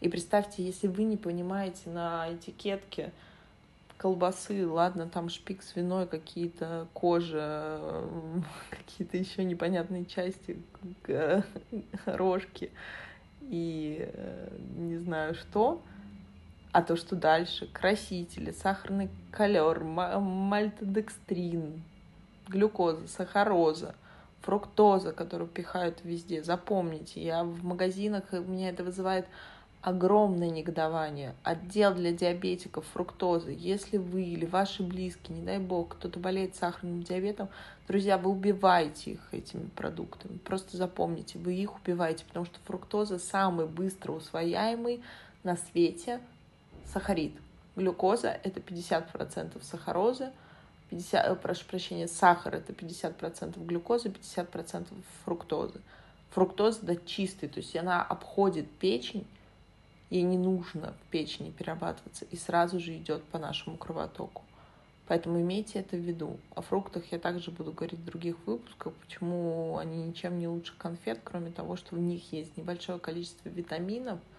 И 0.00 0.08
представьте, 0.08 0.64
если 0.64 0.86
вы 0.86 1.04
не 1.04 1.16
понимаете 1.16 1.88
на 1.90 2.32
этикетке 2.32 3.12
колбасы, 3.98 4.66
ладно, 4.66 5.08
там 5.08 5.28
шпик 5.28 5.62
свиной, 5.62 6.06
какие-то 6.06 6.88
кожа, 6.94 8.04
какие-то 8.70 9.16
еще 9.16 9.44
непонятные 9.44 10.06
части, 10.06 10.62
рожки 12.06 12.70
и 13.42 14.10
э, 14.12 14.56
не 14.76 14.98
знаю 14.98 15.34
что, 15.34 15.82
а 16.72 16.82
то, 16.82 16.96
что 16.96 17.16
дальше, 17.16 17.66
красители, 17.72 18.52
сахарный 18.52 19.10
колер, 19.32 19.82
мальтодекстрин, 19.82 21.82
глюкоза, 22.46 23.08
сахароза, 23.08 23.94
фруктоза, 24.42 25.12
которую 25.12 25.48
пихают 25.48 26.04
везде. 26.04 26.42
Запомните, 26.42 27.22
я 27.22 27.42
в 27.42 27.64
магазинах, 27.64 28.24
у 28.32 28.36
меня 28.36 28.68
это 28.70 28.84
вызывает 28.84 29.26
огромное 29.82 30.50
негодование. 30.50 31.34
Отдел 31.42 31.94
для 31.94 32.12
диабетиков 32.12 32.84
фруктозы. 32.92 33.56
Если 33.56 33.96
вы 33.96 34.24
или 34.24 34.44
ваши 34.44 34.82
близкие, 34.82 35.38
не 35.38 35.44
дай 35.44 35.58
бог, 35.58 35.96
кто-то 35.96 36.18
болеет 36.18 36.56
сахарным 36.56 37.02
диабетом, 37.02 37.48
друзья, 37.86 38.18
вы 38.18 38.30
убиваете 38.30 39.12
их 39.12 39.28
этими 39.32 39.68
продуктами. 39.68 40.38
Просто 40.38 40.76
запомните, 40.76 41.38
вы 41.38 41.54
их 41.54 41.76
убиваете, 41.76 42.24
потому 42.26 42.44
что 42.44 42.58
фруктоза 42.64 43.18
самый 43.18 43.66
быстро 43.66 44.12
усвояемый 44.12 45.02
на 45.44 45.56
свете 45.56 46.20
сахарид. 46.92 47.34
Глюкоза— 47.76 48.28
это 48.42 48.60
50% 48.60 49.62
сахарозы, 49.62 50.32
50, 50.90 51.26
э, 51.26 51.34
прошу 51.36 51.64
прощения, 51.66 52.08
сахар— 52.08 52.54
это 52.56 52.72
50% 52.72 53.64
глюкозы, 53.64 54.08
50% 54.08 54.88
фруктозы. 55.24 55.80
Фруктоза 56.30 56.80
да, 56.82 56.96
чистый, 56.96 57.48
то 57.48 57.58
есть 57.60 57.76
она 57.76 58.02
обходит 58.02 58.68
печень, 58.68 59.26
ей 60.10 60.22
не 60.22 60.38
нужно 60.38 60.94
в 61.02 61.10
печени 61.10 61.50
перерабатываться 61.50 62.24
и 62.24 62.36
сразу 62.36 62.80
же 62.80 62.96
идет 62.96 63.22
по 63.24 63.38
нашему 63.38 63.76
кровотоку. 63.76 64.42
Поэтому 65.06 65.40
имейте 65.40 65.78
это 65.78 65.96
в 65.96 66.00
виду. 66.00 66.38
О 66.54 66.60
фруктах 66.60 67.10
я 67.12 67.18
также 67.18 67.50
буду 67.50 67.72
говорить 67.72 67.98
в 67.98 68.04
других 68.04 68.36
выпусках, 68.46 68.92
почему 68.94 69.78
они 69.78 70.04
ничем 70.04 70.38
не 70.38 70.48
лучше 70.48 70.74
конфет, 70.76 71.20
кроме 71.24 71.50
того, 71.50 71.76
что 71.76 71.96
в 71.96 71.98
них 71.98 72.32
есть 72.32 72.56
небольшое 72.56 72.98
количество 72.98 73.48
витаминов– 73.48 74.18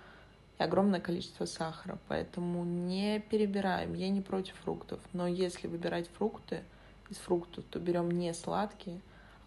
и 0.59 0.63
огромное 0.63 0.99
количество 0.99 1.45
сахара. 1.45 1.97
Поэтому 2.07 2.63
не 2.63 3.19
перебираем. 3.19 3.93
Я 3.93 4.09
не 4.09 4.21
против 4.21 4.55
фруктов. 4.63 4.99
Но 5.13 5.27
если 5.27 5.67
выбирать 5.67 6.09
фрукты 6.17 6.63
из 7.09 7.17
фруктов, 7.17 7.63
то 7.69 7.79
берем 7.79 8.11
не 8.11 8.33
сладкие, 8.33 8.99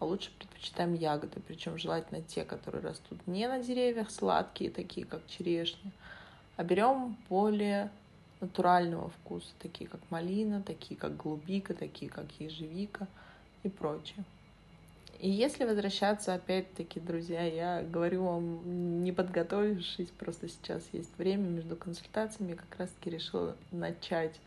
а 0.03 0.05
лучше 0.05 0.31
предпочитаем 0.37 0.93
ягоды. 0.93 1.39
Причем 1.47 1.77
желательно 1.77 2.21
те, 2.21 2.43
которые 2.43 2.83
растут 2.83 3.25
не 3.25 3.47
на 3.47 3.59
деревьях, 3.63 4.11
сладкие, 4.11 4.69
такие 4.69 5.05
как 5.05 5.25
черешня, 5.27 5.91
а 6.57 6.63
берем 6.63 7.17
более 7.29 7.89
натурального 8.41 9.09
вкуса, 9.09 9.49
такие 9.59 9.89
как 9.89 10.01
малина, 10.09 10.61
такие 10.61 10.99
как 10.99 11.15
голубика, 11.15 11.73
такие 11.73 12.11
как 12.11 12.25
ежевика 12.39 13.07
и 13.63 13.69
прочее. 13.69 14.25
И 15.19 15.29
если 15.29 15.63
возвращаться, 15.63 16.33
опять-таки, 16.33 16.99
друзья, 16.99 17.43
я 17.43 17.81
говорю 17.81 18.25
вам, 18.25 19.03
не 19.05 19.13
подготовившись, 19.13 20.09
просто 20.09 20.49
сейчас 20.49 20.83
есть 20.91 21.17
время 21.17 21.47
между 21.47 21.77
консультациями, 21.77 22.55
как 22.55 22.77
раз-таки 22.77 23.09
решила 23.09 23.55
начать, 23.71 24.37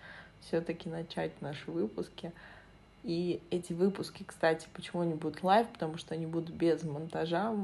все-таки 0.42 0.90
начать 0.90 1.40
наши 1.40 1.70
выпуски. 1.70 2.30
И 3.06 3.40
эти 3.50 3.72
выпуски, 3.72 4.24
кстати, 4.26 4.68
почему 4.74 5.00
они 5.00 5.14
будут 5.14 5.42
live? 5.42 5.66
Потому 5.68 5.96
что 5.96 6.12
они 6.14 6.26
будут 6.26 6.50
без 6.50 6.82
монтажа. 6.82 7.54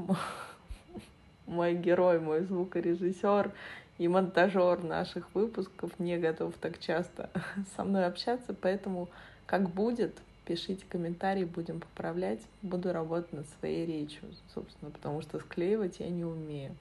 Мой 1.45 1.75
герой, 1.75 2.21
мой 2.21 2.41
звукорежиссер 2.43 3.51
и 3.97 4.07
монтажер 4.07 4.81
наших 4.81 5.27
выпусков 5.35 5.91
не 5.99 6.17
готов 6.17 6.53
так 6.59 6.79
часто 6.79 7.29
со 7.75 7.83
мной 7.83 8.05
общаться, 8.05 8.55
поэтому 8.59 9.09
как 9.45 9.69
будет, 9.69 10.13
Пишите 10.45 10.83
комментарии, 10.89 11.45
будем 11.45 11.79
поправлять. 11.79 12.41
Буду 12.61 12.91
работать 12.91 13.31
над 13.31 13.47
своей 13.59 13.85
речью, 13.85 14.23
собственно, 14.53 14.91
потому 14.91 15.21
что 15.21 15.39
склеивать 15.39 15.99
я 15.99 16.09
не 16.09 16.25
умею. 16.25 16.75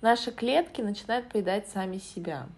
Наши 0.00 0.32
клетки 0.32 0.80
начинают 0.80 1.28
поедать 1.28 1.68
сами 1.68 1.98
себя. 1.98 2.48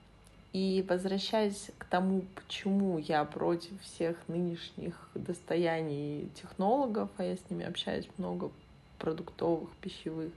И 0.55 0.87
возвращаясь 0.89 1.73
к 1.79 1.85
тому, 1.87 2.23
почему 2.37 2.97
я 2.99 3.25
против 3.25 3.83
всех 3.83 4.17
нынешних 4.29 5.11
достояний 5.15 6.31
технологов, 6.41 7.11
а 7.17 7.25
я 7.25 7.37
с 7.37 7.51
ними 7.51 7.67
общаюсь 7.67 8.09
много, 8.19 8.53
продуктовых, 9.01 9.69
пищевых, 9.81 10.31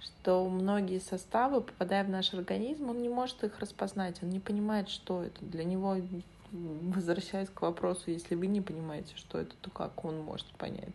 что 0.00 0.48
многие 0.48 1.00
составы, 1.00 1.62
попадая 1.62 2.04
в 2.04 2.08
наш 2.08 2.32
организм, 2.32 2.90
он 2.90 3.02
не 3.02 3.08
может 3.08 3.42
их 3.42 3.58
распознать, 3.58 4.22
он 4.22 4.30
не 4.30 4.38
понимает, 4.38 4.88
что 4.88 5.24
это. 5.24 5.44
Для 5.44 5.64
него 5.64 5.96
возвращаясь 6.52 7.48
к 7.48 7.62
вопросу, 7.62 8.12
если 8.12 8.36
вы 8.36 8.46
не 8.46 8.60
понимаете, 8.60 9.16
что 9.16 9.38
это, 9.38 9.54
то 9.60 9.70
как 9.70 10.04
он 10.04 10.20
может 10.20 10.46
понять? 10.52 10.94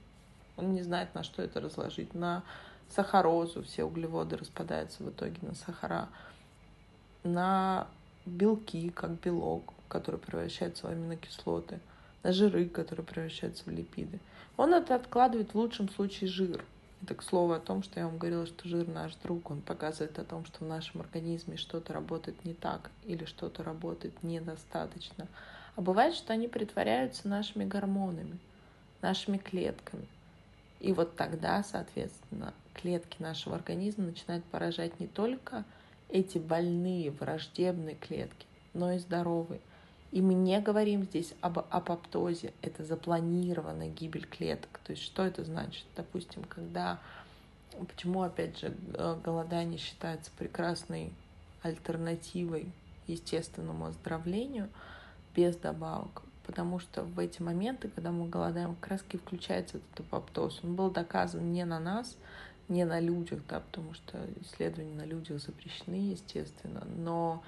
Он 0.55 0.73
не 0.73 0.81
знает, 0.81 1.13
на 1.13 1.23
что 1.23 1.41
это 1.41 1.59
разложить. 1.59 2.13
На 2.13 2.41
сахарозу 2.89 3.63
все 3.63 3.83
углеводы 3.83 4.37
распадаются 4.37 5.03
в 5.03 5.09
итоге 5.09 5.37
на 5.41 5.55
сахара. 5.55 6.07
На 7.23 7.87
белки, 8.25 8.89
как 8.89 9.11
белок, 9.19 9.73
который 9.87 10.19
превращается 10.19 10.87
в 10.87 10.89
аминокислоты. 10.89 11.79
На 12.23 12.33
жиры, 12.33 12.67
которые 12.67 13.05
превращаются 13.05 13.63
в 13.65 13.67
липиды. 13.67 14.19
Он 14.57 14.73
это 14.73 14.95
откладывает 14.95 15.53
в 15.53 15.57
лучшем 15.57 15.89
случае 15.89 16.29
жир. 16.29 16.65
Это 17.03 17.13
к 17.13 17.21
слову 17.21 17.53
о 17.53 17.59
том, 17.59 17.83
что 17.83 17.99
я 17.99 18.07
вам 18.07 18.17
говорила, 18.17 18.47
что 18.47 18.67
жир 18.67 18.87
наш 18.87 19.13
друг. 19.17 19.51
Он 19.51 19.61
показывает 19.61 20.17
о 20.17 20.23
том, 20.23 20.43
что 20.45 20.65
в 20.65 20.67
нашем 20.67 21.01
организме 21.01 21.57
что-то 21.57 21.93
работает 21.93 22.43
не 22.43 22.55
так 22.55 22.89
или 23.03 23.25
что-то 23.25 23.63
работает 23.63 24.23
недостаточно. 24.23 25.27
А 25.75 25.81
бывает, 25.81 26.15
что 26.15 26.33
они 26.33 26.47
притворяются 26.47 27.27
нашими 27.27 27.65
гормонами, 27.65 28.39
нашими 29.01 29.37
клетками. 29.37 30.07
И 30.79 30.93
вот 30.93 31.15
тогда, 31.15 31.63
соответственно, 31.63 32.53
клетки 32.73 33.21
нашего 33.21 33.55
организма 33.55 34.05
начинают 34.05 34.43
поражать 34.45 34.99
не 34.99 35.07
только 35.07 35.63
эти 36.09 36.37
больные, 36.37 37.11
враждебные 37.11 37.95
клетки, 37.95 38.45
но 38.73 38.93
и 38.93 38.99
здоровые. 38.99 39.61
И 40.11 40.21
мы 40.21 40.33
не 40.33 40.59
говорим 40.61 41.03
здесь 41.03 41.33
об 41.41 41.59
апоптозе, 41.59 42.53
это 42.61 42.85
запланированная 42.85 43.89
гибель 43.89 44.25
клеток. 44.25 44.79
То 44.85 44.91
есть 44.91 45.03
что 45.03 45.23
это 45.23 45.43
значит? 45.43 45.85
Допустим, 45.95 46.43
когда... 46.43 46.99
Почему, 47.89 48.21
опять 48.21 48.57
же, 48.57 48.73
э, 48.93 49.19
голодание 49.21 49.77
считается 49.77 50.31
прекрасной 50.37 51.11
альтернативой 51.61 52.71
естественному 53.07 53.87
оздоровлению 53.87 54.69
без 55.35 55.57
добавок? 55.57 56.21
Потому 56.45 56.79
что 56.79 57.03
в 57.03 57.19
эти 57.19 57.41
моменты, 57.41 57.89
когда 57.89 58.11
мы 58.11 58.29
голодаем, 58.29 58.75
как 58.75 58.91
раз 58.91 59.03
и 59.11 59.17
включается 59.17 59.77
этот 59.77 60.07
апоптоз. 60.07 60.61
Он 60.63 60.75
был 60.75 60.89
доказан 60.89 61.51
не 61.51 61.65
на 61.65 61.79
нас, 61.81 62.15
не 62.67 62.85
на 62.85 62.99
людях, 62.99 63.41
да, 63.47 63.59
потому 63.59 63.93
что 63.93 64.19
исследования 64.41 64.95
на 64.95 65.05
людях 65.05 65.41
запрещены, 65.41 65.95
естественно, 65.95 66.85
но 66.97 67.43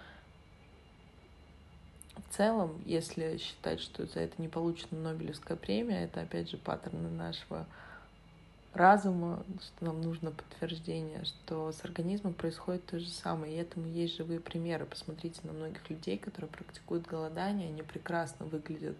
в 2.15 2.35
целом, 2.35 2.81
если 2.85 3.37
считать, 3.37 3.79
что 3.79 4.05
за 4.05 4.21
это 4.21 4.41
не 4.41 4.47
получена 4.47 4.99
Нобелевская 4.99 5.57
премия, 5.57 6.03
это 6.03 6.21
опять 6.21 6.49
же 6.49 6.57
паттерны 6.57 7.09
нашего 7.09 7.67
разума, 8.73 9.43
что 9.59 9.85
нам 9.85 10.01
нужно 10.01 10.31
подтверждение, 10.31 11.25
что 11.25 11.71
с 11.71 11.83
организмом 11.83 12.33
происходит 12.33 12.85
то 12.85 12.99
же 12.99 13.09
самое. 13.09 13.53
И 13.53 13.61
этому 13.61 13.87
есть 13.87 14.17
живые 14.17 14.39
примеры. 14.39 14.85
Посмотрите 14.85 15.39
на 15.43 15.53
многих 15.53 15.89
людей, 15.89 16.17
которые 16.17 16.49
практикуют 16.49 17.07
голодание, 17.07 17.69
они 17.69 17.81
прекрасно 17.81 18.45
выглядят 18.45 18.97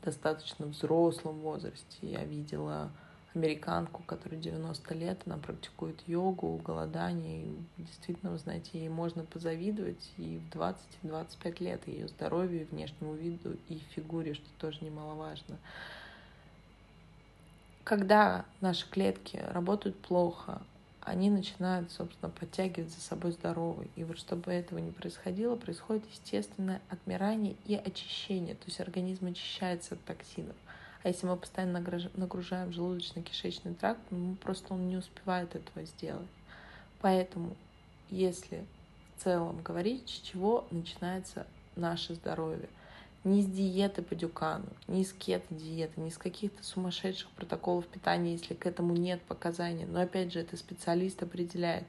в 0.00 0.04
достаточно 0.04 0.66
взрослом 0.66 1.40
возрасте. 1.40 1.98
Я 2.00 2.24
видела 2.24 2.90
американку, 3.34 4.02
которой 4.02 4.36
90 4.36 4.94
лет, 4.94 5.22
она 5.26 5.38
практикует 5.38 6.02
йогу, 6.06 6.60
голодание. 6.64 7.44
И 7.44 7.56
действительно, 7.78 8.32
вы 8.32 8.38
знаете, 8.38 8.70
ей 8.74 8.88
можно 8.88 9.24
позавидовать 9.24 10.12
и 10.16 10.38
в 10.38 10.56
20-25 10.56 11.62
лет 11.62 11.86
ее 11.88 12.08
здоровью, 12.08 12.66
внешнему 12.70 13.14
виду 13.14 13.56
и 13.68 13.78
фигуре, 13.94 14.34
что 14.34 14.46
тоже 14.58 14.84
немаловажно. 14.84 15.56
Когда 17.84 18.44
наши 18.60 18.88
клетки 18.88 19.42
работают 19.50 19.96
плохо, 19.98 20.62
они 21.00 21.30
начинают, 21.30 21.90
собственно, 21.90 22.30
подтягивать 22.30 22.90
за 22.90 23.00
собой 23.00 23.32
здоровый. 23.32 23.90
И 23.96 24.04
вот 24.04 24.18
чтобы 24.18 24.52
этого 24.52 24.78
не 24.78 24.92
происходило, 24.92 25.56
происходит 25.56 26.04
естественное 26.12 26.80
отмирание 26.88 27.56
и 27.66 27.74
очищение. 27.74 28.54
То 28.54 28.66
есть 28.66 28.80
организм 28.80 29.26
очищается 29.26 29.94
от 29.94 30.04
токсинов. 30.04 30.54
А 31.04 31.08
если 31.08 31.26
мы 31.26 31.36
постоянно 31.36 31.80
нагружаем 32.14 32.70
желудочно-кишечный 32.70 33.74
тракт, 33.74 34.00
ну, 34.10 34.36
просто 34.36 34.74
он 34.74 34.88
не 34.88 34.96
успевает 34.96 35.54
этого 35.56 35.84
сделать. 35.84 36.28
Поэтому, 37.00 37.56
если 38.08 38.64
в 39.16 39.24
целом 39.24 39.60
говорить, 39.62 40.08
с 40.08 40.20
чего 40.20 40.64
начинается 40.70 41.46
наше 41.74 42.14
здоровье, 42.14 42.68
Не 43.24 43.42
с 43.42 43.46
диеты 43.46 44.02
по 44.02 44.16
дюкану, 44.16 44.66
не 44.88 45.04
с 45.04 45.12
кето-диеты, 45.12 46.00
не 46.00 46.10
с 46.10 46.18
каких-то 46.18 46.64
сумасшедших 46.64 47.28
протоколов 47.30 47.86
питания, 47.86 48.32
если 48.32 48.54
к 48.54 48.66
этому 48.66 48.96
нет 48.96 49.22
показаний. 49.22 49.84
Но 49.84 50.00
опять 50.00 50.32
же, 50.32 50.40
это 50.40 50.56
специалист 50.56 51.22
определяет. 51.22 51.84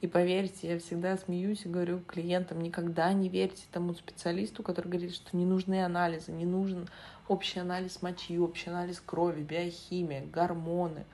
И 0.00 0.06
поверьте, 0.06 0.72
я 0.72 0.78
всегда 0.78 1.16
смеюсь 1.16 1.64
и 1.64 1.68
говорю 1.68 2.00
клиентам, 2.00 2.60
никогда 2.62 3.12
не 3.12 3.28
верьте 3.28 3.64
тому 3.72 3.94
специалисту, 3.94 4.62
который 4.62 4.88
говорит, 4.88 5.14
что 5.14 5.36
не 5.36 5.46
нужны 5.46 5.82
анализы, 5.82 6.32
не 6.32 6.44
нужен 6.44 6.88
общий 7.28 7.60
анализ 7.60 8.02
мочи, 8.02 8.38
общий 8.38 8.70
анализ 8.70 9.00
крови, 9.00 9.42
биохимия, 9.42 10.26
гормоны, 10.26 11.04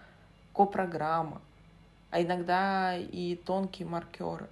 копрограмма, 0.53 1.41
а 2.11 2.21
иногда 2.21 2.97
и 2.97 3.37
тонкие 3.37 3.87
маркеры. 3.87 4.49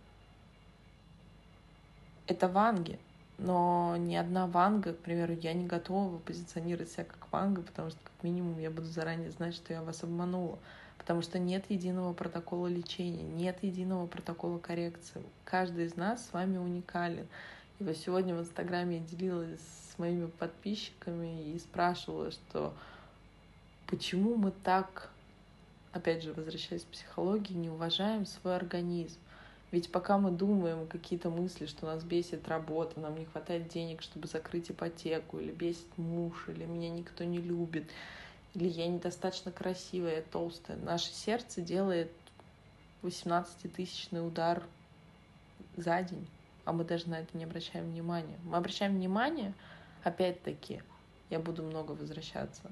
Это 2.26 2.46
ванги, 2.46 2.98
но 3.38 3.96
ни 3.96 4.14
одна 4.14 4.46
ванга, 4.46 4.92
к 4.92 4.98
примеру, 4.98 5.32
я 5.32 5.52
не 5.54 5.66
готова 5.66 6.18
позиционировать 6.18 6.90
себя 6.90 7.04
как 7.04 7.32
ванга, 7.32 7.62
потому 7.62 7.90
что 7.90 7.98
как 8.04 8.22
минимум 8.22 8.58
я 8.58 8.70
буду 8.70 8.86
заранее 8.86 9.30
знать, 9.30 9.54
что 9.54 9.72
я 9.72 9.82
вас 9.82 10.04
обманула 10.04 10.58
потому 10.98 11.22
что 11.22 11.38
нет 11.38 11.64
единого 11.70 12.12
протокола 12.12 12.66
лечения, 12.66 13.22
нет 13.22 13.62
единого 13.62 14.06
протокола 14.06 14.58
коррекции. 14.58 15.22
Каждый 15.44 15.87
из 15.87 15.96
нас 15.96 16.26
с 16.26 16.32
вами 16.32 16.58
уникален. 16.58 17.26
И 17.78 17.84
вот 17.84 17.96
сегодня 17.96 18.34
в 18.34 18.40
Инстаграме 18.40 18.98
я 18.98 19.04
делилась 19.04 19.61
с 19.61 19.98
моими 19.98 20.26
подписчиками 20.26 21.54
и 21.54 21.58
спрашивала, 21.58 22.30
что 22.30 22.74
почему 23.87 24.34
мы 24.34 24.50
так, 24.50 25.11
опять 25.92 26.22
же, 26.22 26.32
возвращаясь 26.32 26.82
к 26.82 26.88
психологии, 26.88 27.54
не 27.54 27.70
уважаем 27.70 28.26
свой 28.26 28.56
организм. 28.56 29.18
Ведь 29.70 29.92
пока 29.92 30.16
мы 30.18 30.30
думаем 30.30 30.87
какие-то 30.87 31.30
мысли, 31.30 31.66
что 31.66 31.87
нас 31.87 32.02
бесит 32.02 32.48
работа, 32.48 32.98
нам 33.00 33.18
не 33.18 33.26
хватает 33.26 33.68
денег, 33.68 34.00
чтобы 34.00 34.26
закрыть 34.26 34.70
ипотеку, 34.70 35.38
или 35.38 35.52
бесит 35.52 35.98
муж, 35.98 36.48
или 36.48 36.64
меня 36.64 36.88
никто 36.88 37.24
не 37.24 37.38
любит, 37.38 37.84
или 38.58 38.68
я 38.68 38.88
недостаточно 38.88 39.52
красивая, 39.52 40.20
толстая. 40.20 40.76
Наше 40.78 41.12
сердце 41.12 41.60
делает 41.60 42.10
18-тысячный 43.02 44.26
удар 44.26 44.64
за 45.76 46.02
день, 46.02 46.26
а 46.64 46.72
мы 46.72 46.84
даже 46.84 47.08
на 47.08 47.20
это 47.20 47.38
не 47.38 47.44
обращаем 47.44 47.88
внимания. 47.88 48.36
Мы 48.42 48.56
обращаем 48.56 48.96
внимание, 48.96 49.54
опять-таки, 50.02 50.82
я 51.30 51.38
буду 51.38 51.62
много 51.62 51.92
возвращаться, 51.92 52.62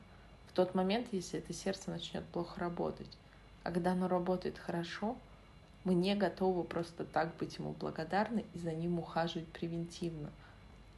в 0.48 0.52
тот 0.54 0.74
момент, 0.74 1.06
если 1.12 1.38
это 1.38 1.52
сердце 1.52 1.90
начнет 1.90 2.24
плохо 2.24 2.58
работать. 2.58 3.16
А 3.62 3.70
когда 3.70 3.92
оно 3.92 4.08
работает 4.08 4.58
хорошо, 4.58 5.16
мы 5.84 5.94
не 5.94 6.16
готовы 6.16 6.64
просто 6.64 7.04
так 7.04 7.36
быть 7.36 7.58
ему 7.58 7.72
благодарны 7.78 8.44
и 8.54 8.58
за 8.58 8.72
ним 8.72 8.98
ухаживать 8.98 9.46
превентивно– 9.48 10.32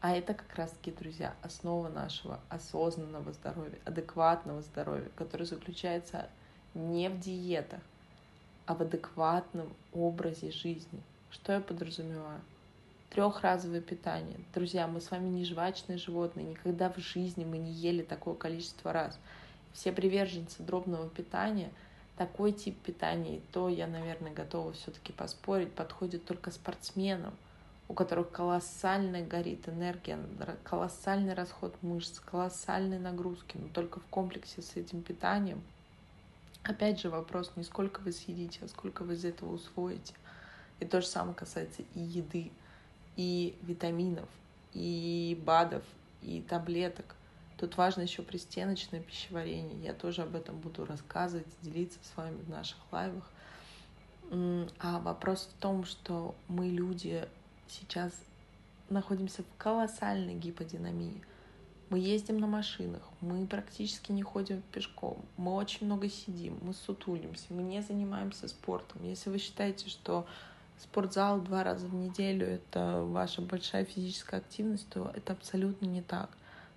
а 0.01 0.17
это 0.17 0.35
как 0.35 0.55
раз-таки, 0.55 0.93
друзья, 0.93 1.35
основа 1.43 1.89
нашего 1.89 2.39
осознанного 2.49 3.33
здоровья, 3.33 3.79
адекватного 3.85 4.63
здоровья, 4.63 5.09
которое 5.17 5.45
заключается 5.45 6.29
не 6.75 7.09
в 7.09 7.19
диетах, 7.19 7.81
а 8.67 8.75
в 8.75 8.83
адекватном 8.83 9.73
образе 9.93 10.53
жизни. 10.53 11.03
Что 11.31 11.53
я 11.53 11.61
подразумеваю? 11.61 12.41
Трехразовое 13.11 13.81
питание. 13.81 14.39
Друзья, 14.55 14.87
мы 14.87 15.01
с 15.01 15.11
вами 15.11 15.31
не 15.31 15.45
жвачные 15.45 15.99
животные, 15.99 16.47
никогда 16.47 16.91
в 16.91 16.99
жизни 16.99 17.45
мы 17.45 17.59
не 17.59 17.73
ели 17.73 18.03
такое 18.03 18.35
количество 18.35 18.93
раз. 18.93 19.19
Все 19.73 19.91
приверженцы 19.91 20.63
дробного 20.63 21.09
питания, 21.09 21.71
такой 22.17 22.53
тип 22.53 22.79
питания, 22.83 23.41
то 23.53 23.69
я, 23.69 23.89
наверное, 23.89 24.33
готова 24.33 24.73
все-таки 24.75 25.13
поспорить, 25.13 25.73
подходит 25.73 26.25
только 26.25 26.53
спортсменам– 26.53 27.35
у 27.89 27.95
которых 27.95 28.31
колоссально 28.31 29.23
горит 29.23 29.69
энергия, 29.69 30.19
колоссальный 30.63 31.33
расход 31.35 31.75
мышц, 31.83 32.21
колоссальные 32.21 33.01
нагрузки, 33.01 33.57
но 33.57 33.69
только 33.69 33.99
в 34.01 34.07
комплексе 34.07 34.61
с 34.61 34.77
этим 34.77 35.03
питанием. 35.03 35.63
Опять 36.65 37.01
же 37.01 37.09
вопрос 37.09 37.53
не 37.57 37.65
сколько 37.65 38.01
вы 38.01 38.13
съедите, 38.13 38.61
а 38.63 38.69
сколько 38.69 39.05
вы 39.05 39.15
из 39.15 39.25
этого 39.25 39.55
усвоите. 39.55 40.15
И 40.81 40.85
то 40.85 41.01
же 41.01 41.07
самое 41.07 41.35
касается 41.35 41.83
и 41.95 42.01
еды, 42.01 42.53
и 43.17 43.57
витаминов, 43.63 44.29
и 44.75 45.41
БАДов, 45.45 45.83
и 46.21 46.43
таблеток. 46.43 47.17
Тут 47.57 47.77
важно 47.77 48.03
еще 48.03 48.23
пристеночное 48.23 49.01
пищеварение. 49.01 49.83
Я 49.83 49.95
тоже 49.95 50.23
об 50.23 50.37
этом 50.37 50.59
буду 50.59 50.85
рассказывать, 50.85 51.47
делиться 51.63 51.99
с 52.03 52.17
вами 52.17 52.41
в 52.43 52.51
наших 52.51 52.79
лайвах. 52.93 53.29
А 54.31 55.01
вопрос 55.01 55.49
в 55.53 55.61
том, 55.61 55.85
что 55.85 56.35
мы 56.49 56.67
люди 56.67 57.27
сейчас 57.71 58.13
находимся 58.91 59.43
в 59.43 59.59
колоссальной 59.59 60.35
гиподинамии. 60.35 61.23
Мы 61.91 61.99
ездим 62.01 62.39
на 62.39 62.47
машинах, 62.47 63.03
мы 63.23 63.47
практически 63.47 64.13
не 64.13 64.23
ходим 64.23 64.63
пешком, 64.73 65.25
мы 65.39 65.55
очень 65.55 65.87
много 65.87 66.11
сидим, 66.11 66.59
мы 66.61 66.75
сутулимся, 66.75 67.47
мы 67.49 67.63
не 67.63 67.81
занимаемся 67.81 68.47
спортом. 68.47 69.03
Если 69.05 69.31
вы 69.31 69.39
считаете, 69.39 69.89
что 69.89 70.27
спортзал 70.79 71.41
два 71.41 71.65
раза 71.65 71.87
в 71.87 71.95
неделю— 71.95 72.47
это 72.49 73.03
ваша 73.05 73.41
большая 73.41 73.87
физическая 73.87 74.41
активность, 74.41 74.87
то 74.91 75.11
это 75.15 75.33
абсолютно 75.33 75.87
не 75.87 76.03
так. 76.03 76.29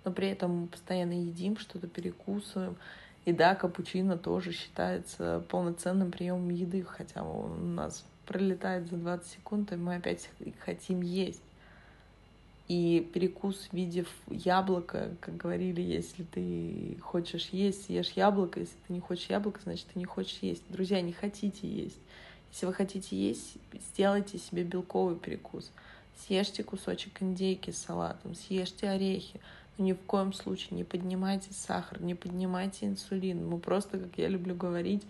Но 0.04 0.12
при 0.12 0.28
этом 0.28 0.62
мы 0.62 0.66
постоянно 0.66 1.12
едим, 1.12 1.58
что-то 1.58 1.88
перекусываем. 1.88 2.76
И 3.24 3.32
да, 3.32 3.54
капучино 3.54 4.16
тоже 4.16 4.52
считается 4.52 5.44
полноценным 5.48 6.10
приемом 6.10 6.48
еды, 6.48 6.82
хотя 6.82 7.22
у 7.22 7.48
нас 7.48 8.04
пролетает 8.32 8.88
за 8.88 8.96
20 8.96 9.26
секунд, 9.26 9.72
и 9.72 9.76
мы 9.76 9.96
опять 9.96 10.28
хотим 10.64 11.02
есть. 11.02 11.42
И 12.68 13.08
перекус 13.12 13.68
в 13.70 13.74
виде 13.74 14.06
яблока, 14.30 15.14
как 15.20 15.36
говорили, 15.36 15.82
если 15.82 16.22
ты 16.22 16.96
хочешь 17.02 17.48
есть, 17.52 17.84
съешь 17.84 18.12
яблоко, 18.12 18.60
если 18.60 18.76
ты 18.86 18.92
не 18.94 19.00
хочешь 19.00 19.28
яблоко, 19.28 19.60
значит, 19.62 19.86
ты 19.92 19.98
не 19.98 20.06
хочешь 20.06 20.38
есть. 20.40 20.62
Друзья, 20.70 21.00
не 21.02 21.12
хотите 21.12 21.68
есть. 21.68 21.98
Если 22.50 22.66
вы 22.66 22.72
хотите 22.72 23.16
есть, 23.16 23.56
сделайте 23.90 24.38
себе 24.38 24.62
белковый 24.62 25.16
перекус. 25.16 25.70
Съешьте 26.26 26.62
кусочек 26.62 27.22
индейки 27.22 27.70
с 27.70 27.78
салатом, 27.78 28.34
съешьте 28.34 28.88
орехи. 28.88 29.40
Но 29.76 29.84
ни 29.84 29.92
в 29.92 29.98
коем 30.00 30.32
случае 30.32 30.76
не 30.76 30.84
поднимайте 30.84 31.52
сахар, 31.52 32.00
не 32.00 32.14
поднимайте 32.14 32.86
инсулин. 32.86 33.46
Мы 33.46 33.58
просто, 33.58 33.98
как 33.98 34.16
я 34.16 34.28
люблю 34.28 34.54
говорить, 34.54 35.02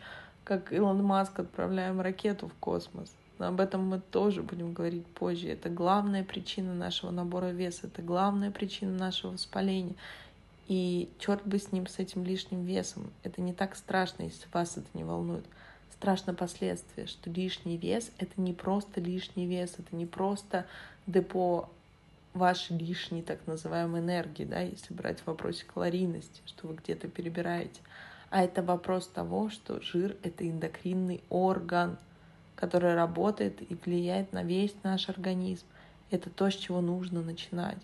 как 0.44 0.72
Илон 0.72 1.02
Маск 1.02 1.38
отправляем 1.40 2.00
ракету 2.00 2.48
в 2.48 2.54
космос. 2.54 3.14
Но 3.38 3.48
об 3.48 3.60
этом 3.60 3.86
мы 3.86 4.00
тоже 4.00 4.42
будем 4.42 4.72
говорить 4.72 5.06
позже. 5.06 5.48
Это 5.48 5.68
главная 5.68 6.24
причина 6.24 6.74
нашего 6.74 7.10
набора 7.10 7.50
веса, 7.50 7.86
это 7.86 8.02
главная 8.02 8.50
причина 8.50 8.92
нашего 8.92 9.32
воспаления. 9.32 9.94
И 10.68 11.10
черт 11.18 11.44
бы 11.46 11.58
с 11.58 11.72
ним, 11.72 11.86
с 11.86 11.98
этим 11.98 12.24
лишним 12.24 12.64
весом. 12.64 13.10
Это 13.22 13.40
не 13.40 13.52
так 13.52 13.74
страшно, 13.74 14.22
если 14.22 14.46
вас 14.52 14.76
это 14.76 14.86
не 14.94 15.04
волнует. 15.04 15.44
Страшно 15.92 16.34
последствия, 16.34 17.06
что 17.06 17.30
лишний 17.30 17.76
вес— 17.76 18.10
это 18.18 18.40
не 18.40 18.52
просто 18.52 19.00
лишний 19.00 19.46
вес, 19.46 19.74
это 19.78 19.94
не 19.94 20.06
просто 20.06 20.66
депо 21.06 21.68
вашей 22.34 22.78
лишней 22.78 23.22
так 23.22 23.46
называемой 23.46 24.00
энергии, 24.00 24.44
да, 24.44 24.60
если 24.60 24.94
брать 24.94 25.20
в 25.20 25.26
вопросе 25.26 25.64
калорийности, 25.64 26.40
что 26.46 26.68
вы 26.68 26.74
где-то 26.74 27.08
перебираете— 27.08 27.80
а 28.32 28.44
это 28.44 28.62
вопрос 28.62 29.08
того, 29.08 29.50
что 29.50 29.82
жир— 29.82 30.16
это 30.22 30.48
эндокринный 30.48 31.22
орган, 31.28 31.98
который 32.56 32.94
работает 32.94 33.60
и 33.60 33.74
влияет 33.84 34.32
на 34.32 34.42
весь 34.42 34.74
наш 34.82 35.10
организм. 35.10 35.66
Это 36.10 36.30
то, 36.30 36.50
с 36.50 36.54
чего 36.54 36.80
нужно 36.80 37.20
начинать. 37.20 37.76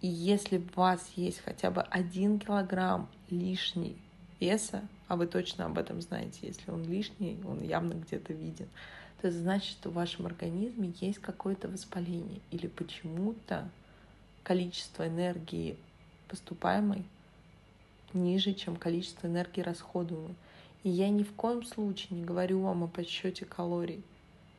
И 0.00 0.06
если 0.06 0.58
у 0.58 0.80
вас 0.80 1.10
есть 1.16 1.40
хотя 1.40 1.72
бы 1.72 1.82
один 1.82 2.38
килограмм 2.38 3.08
лишней 3.30 4.00
веса, 4.38 4.86
а 5.08 5.16
вы 5.16 5.26
точно 5.26 5.66
об 5.66 5.76
этом 5.76 6.00
знаете, 6.02 6.38
если 6.42 6.70
он 6.70 6.84
лишний, 6.84 7.36
он 7.44 7.60
явно 7.60 7.94
где-то 7.94 8.32
виден, 8.34 8.68
то 9.20 9.26
это 9.26 9.36
значит, 9.36 9.72
что 9.72 9.90
в 9.90 9.94
вашем 9.94 10.26
организме 10.26 10.94
есть 11.00 11.18
какое-то 11.18 11.66
воспаление 11.66 12.40
или 12.52 12.68
почему-то 12.68 13.68
количество 14.44 15.08
энергии 15.08 15.76
поступаемой 16.28 17.04
ниже, 18.14 18.54
чем 18.54 18.76
количество 18.76 19.26
энергии 19.26 19.60
расходуемой. 19.60 20.34
И 20.84 20.90
я 20.90 21.08
ни 21.08 21.22
в 21.22 21.32
коем 21.32 21.64
случае 21.64 22.18
не 22.18 22.24
говорю 22.24 22.60
вам 22.60 22.84
о 22.84 22.88
подсчете 22.88 23.44
калорий. 23.44 24.02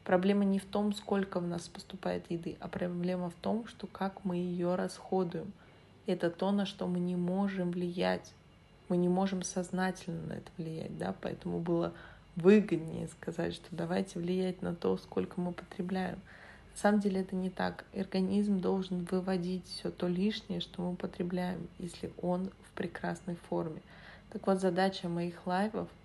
Проблема 0.03 0.43
не 0.43 0.59
в 0.59 0.65
том, 0.65 0.93
сколько 0.93 1.39
в 1.39 1.47
нас 1.47 1.67
поступает 1.67 2.29
еды, 2.29 2.57
а 2.59 2.67
проблема 2.67 3.29
в 3.29 3.35
том, 3.35 3.67
что 3.67 3.87
как 3.87 4.25
мы 4.25 4.37
ее 4.37 4.75
расходуем. 4.75 5.51
Это 6.07 6.29
то, 6.31 6.51
на 6.51 6.65
что 6.65 6.87
мы 6.87 6.99
не 6.99 7.15
можем 7.15 7.71
влиять. 7.71 8.33
Мы 8.87 8.97
не 8.97 9.07
можем 9.07 9.43
сознательно 9.43 10.21
на 10.27 10.33
это 10.33 10.51
влиять, 10.57 10.97
да, 10.97 11.15
поэтому 11.21 11.59
было 11.59 11.93
выгоднее 12.35 13.07
сказать, 13.09 13.53
что 13.53 13.67
давайте 13.69 14.17
влиять 14.17 14.61
на 14.61 14.73
то, 14.73 14.97
сколько 14.97 15.39
мы 15.39 15.51
потребляем. 15.51 16.19
На 16.73 16.77
самом 16.81 16.99
деле 17.01 17.21
это 17.21 17.35
не 17.35 17.49
так. 17.49 17.85
Организм 17.93 18.59
должен 18.59 19.03
выводить 19.05 19.67
все 19.67 19.91
то 19.91 20.07
лишнее, 20.07 20.61
что 20.61 20.81
мы 20.81 20.95
потребляем, 20.95 21.67
если 21.77 22.13
он 22.21 22.51
в 22.63 22.71
прекрасной 22.71 23.35
форме. 23.35 23.81
Так 24.31 24.47
вот, 24.47 24.61
задача 24.61 25.09
моих 25.09 25.45
лайвов— 25.45 25.89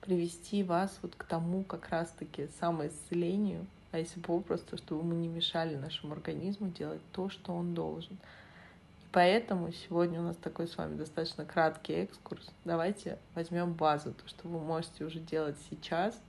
привести 0.00 0.62
вас 0.62 0.98
вот 1.02 1.14
к 1.14 1.24
тому 1.24 1.62
как 1.62 1.88
раз-таки 1.90 2.48
самоисцелению, 2.58 3.66
а 3.92 3.98
если 3.98 4.20
попросту, 4.20 4.76
чтобы 4.76 5.02
мы 5.02 5.14
не 5.14 5.28
мешали 5.28 5.76
нашему 5.76 6.14
организму 6.14 6.68
делать 6.68 7.02
то, 7.12 7.28
что 7.28 7.52
он 7.52 7.74
должен. 7.74 8.14
И 8.14 9.06
поэтому 9.12 9.72
сегодня 9.72 10.20
у 10.20 10.24
нас 10.24 10.36
такой 10.36 10.68
с 10.68 10.76
вами 10.76 10.96
достаточно 10.96 11.44
краткий 11.44 11.94
экскурс. 11.94 12.50
Давайте 12.64 13.18
возьмем 13.34 13.72
базу, 13.72 14.12
то, 14.12 14.28
что 14.28 14.48
вы 14.48 14.60
можете 14.60 15.04
уже 15.04 15.18
делать 15.18 15.56
сейчас, 15.68 16.20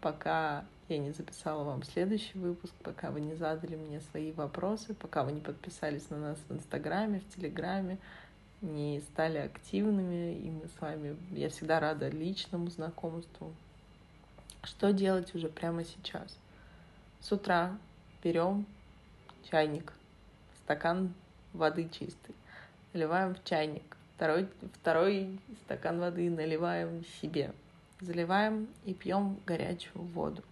пока 0.00 0.64
я 0.88 0.98
не 0.98 1.12
записала 1.12 1.64
вам 1.64 1.82
следующий 1.82 2.38
выпуск, 2.38 2.74
пока 2.82 3.10
вы 3.10 3.20
не 3.20 3.34
задали 3.34 3.76
мне 3.76 4.00
свои 4.00 4.32
вопросы, 4.32 4.94
пока 4.94 5.24
вы 5.24 5.32
не 5.32 5.40
подписались 5.40 6.10
на 6.10 6.18
нас 6.18 6.38
в 6.48 6.52
Инстаграме, 6.52 7.20
в 7.20 7.34
Телеграме, 7.34 7.98
не 8.60 9.00
стали 9.00 9.38
активными, 9.38 10.34
и 10.34 10.50
мы 10.50 10.68
с 10.68 10.80
вами, 10.80 11.16
я 11.30 11.48
всегда 11.48 11.80
рада 11.80 12.08
личному 12.08 12.68
знакомству. 12.68 13.52
Что 14.62 14.92
делать 14.92 15.34
уже 15.34 15.48
прямо 15.48 15.84
сейчас? 15.84 16.38
С 17.20 17.32
утра 17.32 17.76
берем 18.22 18.66
чайник, 19.50 19.92
стакан 20.64 21.12
воды 21.52 21.88
чистой, 21.88 22.34
наливаем 22.92 23.34
в 23.34 23.44
чайник, 23.44 23.96
второй, 24.14 24.48
второй 24.80 25.40
стакан 25.64 25.98
воды 25.98 26.30
наливаем 26.30 27.04
себе, 27.20 27.52
заливаем 28.00 28.68
и 28.84 28.94
пьем 28.94 29.38
горячую 29.46 30.04
воду. 30.04 30.42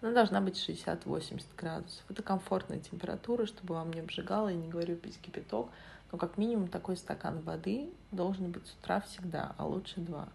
Она 0.00 0.12
должна 0.12 0.40
быть 0.40 0.56
60-80 0.56 1.42
градусов. 1.56 2.04
Это 2.08 2.22
комфортная 2.22 2.78
температура, 2.78 3.46
чтобы 3.46 3.74
вам 3.74 3.92
не 3.92 4.00
обжигало, 4.00 4.48
я 4.48 4.56
не 4.56 4.68
говорю 4.68 4.96
пить 4.96 5.18
кипяток, 5.20 5.68
но 6.12 6.18
как 6.18 6.38
минимум 6.38 6.68
такой 6.68 6.96
стакан 6.96 7.40
воды 7.40 7.90
должен 8.12 8.50
быть 8.50 8.66
с 8.66 8.74
утра 8.74 9.00
всегда, 9.00 9.54
а 9.56 9.66
лучше 9.66 10.00
два. 10.00 10.28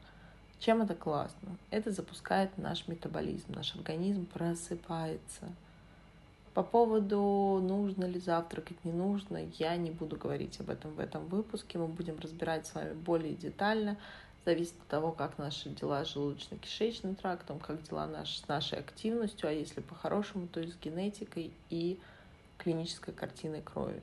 Чем 0.60 0.82
это 0.82 0.96
классно? 0.96 1.58
Это 1.72 1.92
запускает 1.92 2.58
наш 2.58 2.88
метаболизм, 2.88 3.54
наш 3.54 3.76
организм 3.76 4.26
просыпается. 4.26 5.50
По 6.54 6.62
поводу, 6.62 7.60
нужно 7.64 8.06
ли 8.06 8.20
завтракать, 8.20 8.84
не 8.86 8.92
нужно, 8.92 9.40
я 9.58 9.76
не 9.76 9.92
буду 9.92 10.18
говорить 10.18 10.60
об 10.60 10.70
этом 10.70 10.92
в 10.92 11.00
этом 11.00 11.26
выпуске. 11.26 11.80
Мы 11.80 11.88
будем 11.88 12.20
разбирать 12.20 12.68
с 12.68 12.76
вами 12.76 12.94
более 12.94 13.34
детально. 13.34 13.98
Зависит 14.46 14.74
от 14.82 14.88
того, 14.88 15.12
как 15.12 15.38
наши 15.38 15.70
дела 15.70 16.04
с 16.04 16.16
желудочно-кишечным 16.16 17.16
трактом, 17.16 17.60
как 17.60 17.82
дела 17.84 18.08
наш, 18.08 18.38
с 18.38 18.48
нашей 18.48 18.80
активностью, 18.80 19.48
а 19.48 19.54
если 19.54 19.80
по-хорошему, 19.80 20.48
то 20.48 20.60
и 20.60 20.68
с 20.68 20.76
генетикой 20.76 21.54
и 21.70 21.98
клинической 22.58 23.14
картиной 23.14 23.62
крови. 23.62 24.02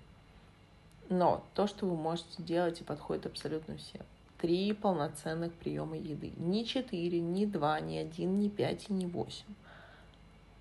Но 1.11 1.45
то, 1.55 1.67
что 1.67 1.87
вы 1.87 1.97
можете 1.97 2.43
делать 2.43 2.81
и 2.81 2.85
подходит 2.85 3.27
абсолютно 3.27 3.77
всем. 3.77 4.03
Три 4.39 4.73
полноценных 4.73 5.53
приема 5.53 5.99
еды. 5.99 6.33
Не 6.39 6.65
четыре, 6.65 7.21
не 7.21 7.45
два, 7.45 7.79
не 7.81 7.99
один, 7.99 8.39
не 8.39 8.49
пять 8.49 8.89
и 8.89 8.93
не 8.95 9.07
восемь. 9.07 9.55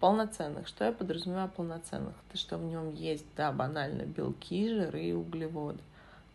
Полноценных. 0.02 0.68
Что 0.68 0.86
я 0.86 0.92
подразумеваю 0.92 1.50
полноценных? 1.50 2.16
Это 2.28 2.38
что 2.38 2.58
в 2.58 2.64
нем 2.64 2.94
есть, 2.94 3.26
да, 3.38 3.54
банально, 3.54 4.02
белки, 4.02 4.68
жиры 4.68 5.04
и 5.04 5.14
углеводы, 5.14 5.80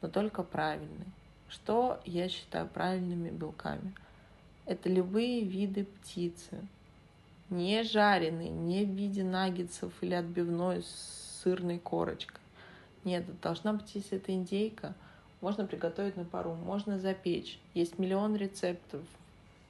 но 0.00 0.08
только 0.08 0.42
правильные. 0.42 1.08
Что 1.54 2.00
я 2.04 2.28
считаю 2.28 2.66
правильными 2.66 3.30
белками? 3.30 3.94
Это 4.66 4.88
любые 4.88 5.42
виды 5.42 5.84
птицы. 5.84 6.66
Не 7.50 7.82
жареные, 7.84 8.50
не 8.50 8.84
в 8.84 8.90
виде 8.90 9.22
наггетсов 9.22 9.92
или 10.00 10.14
отбивной 10.14 10.82
с 10.82 11.40
сырной 11.42 11.78
корочкой 11.78 12.40
нет, 13.04 13.24
должна 13.40 13.74
быть, 13.74 13.94
если 13.94 14.16
это 14.16 14.32
индейка, 14.32 14.94
можно 15.40 15.66
приготовить 15.66 16.16
на 16.16 16.24
пару, 16.24 16.54
можно 16.54 16.98
запечь. 16.98 17.58
Есть 17.74 17.98
миллион 17.98 18.34
рецептов. 18.34 19.02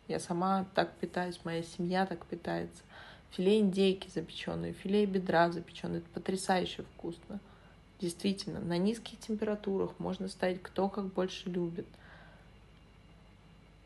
Я 0.07 0.21
сама 0.21 0.67
так 0.75 0.93
питаюсь, 0.95 1.41
моя 1.45 1.63
семья 1.63 2.07
так 2.07 2.25
питается. 2.27 2.83
Филе 3.33 3.59
индейки 3.59 4.09
запеченные, 4.09 4.73
филе 4.73 5.05
бедра 5.07 5.51
запеченные. 5.51 5.99
Это 5.99 6.09
потрясающе 6.11 6.85
вкусно. 6.85 7.41
Действительно, 8.01 8.61
на 8.61 8.77
низких 8.77 9.19
температурах 9.19 9.99
можно 9.99 10.29
ставить 10.29 10.63
кто 10.63 10.89
как 10.89 11.07
больше 11.07 11.49
любит. 11.49 11.87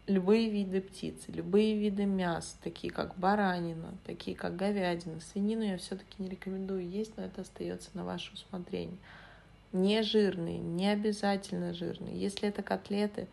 Любые 0.06 0.48
виды 0.48 0.80
птицы, 0.80 1.30
любые 1.30 1.76
виды 1.76 2.06
мяса, 2.06 2.56
такие 2.62 2.90
как 2.90 3.16
баранина, 3.18 3.92
такие 4.06 4.34
как 4.36 4.56
говядина, 4.56 5.20
свинину 5.20 5.62
я 5.62 5.76
все-таки 5.76 6.22
не 6.22 6.30
рекомендую 6.30 6.88
есть, 6.88 7.16
но 7.18 7.24
это 7.24 7.42
остается 7.42 7.90
на 7.92 8.04
ваше 8.04 8.32
усмотрение 8.32 8.96
не 9.72 10.02
жирные, 10.02 10.58
не 10.58 10.88
обязательно 10.88 11.74
жирные. 11.74 12.18
Если 12.18 12.48
это 12.48 12.62
котлеты, 12.62 13.26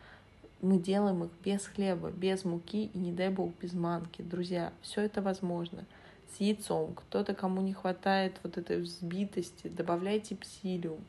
мы 0.61 0.79
делаем 0.79 1.23
их 1.23 1.31
без 1.43 1.65
хлеба, 1.65 2.11
без 2.11 2.43
муки 2.43 2.89
и, 2.93 2.97
не 2.97 3.11
дай 3.11 3.29
бог, 3.29 3.51
без 3.61 3.73
манки. 3.73 4.21
Друзья, 4.21 4.73
все 4.81 5.01
это 5.01 5.21
возможно. 5.21 5.85
С 6.33 6.39
яйцом. 6.39 6.95
Кто-то, 6.95 7.33
кому 7.33 7.61
не 7.61 7.73
хватает 7.73 8.39
вот 8.43 8.57
этой 8.57 8.81
взбитости, 8.81 9.67
добавляйте 9.67 10.35
псилиум, 10.35 10.99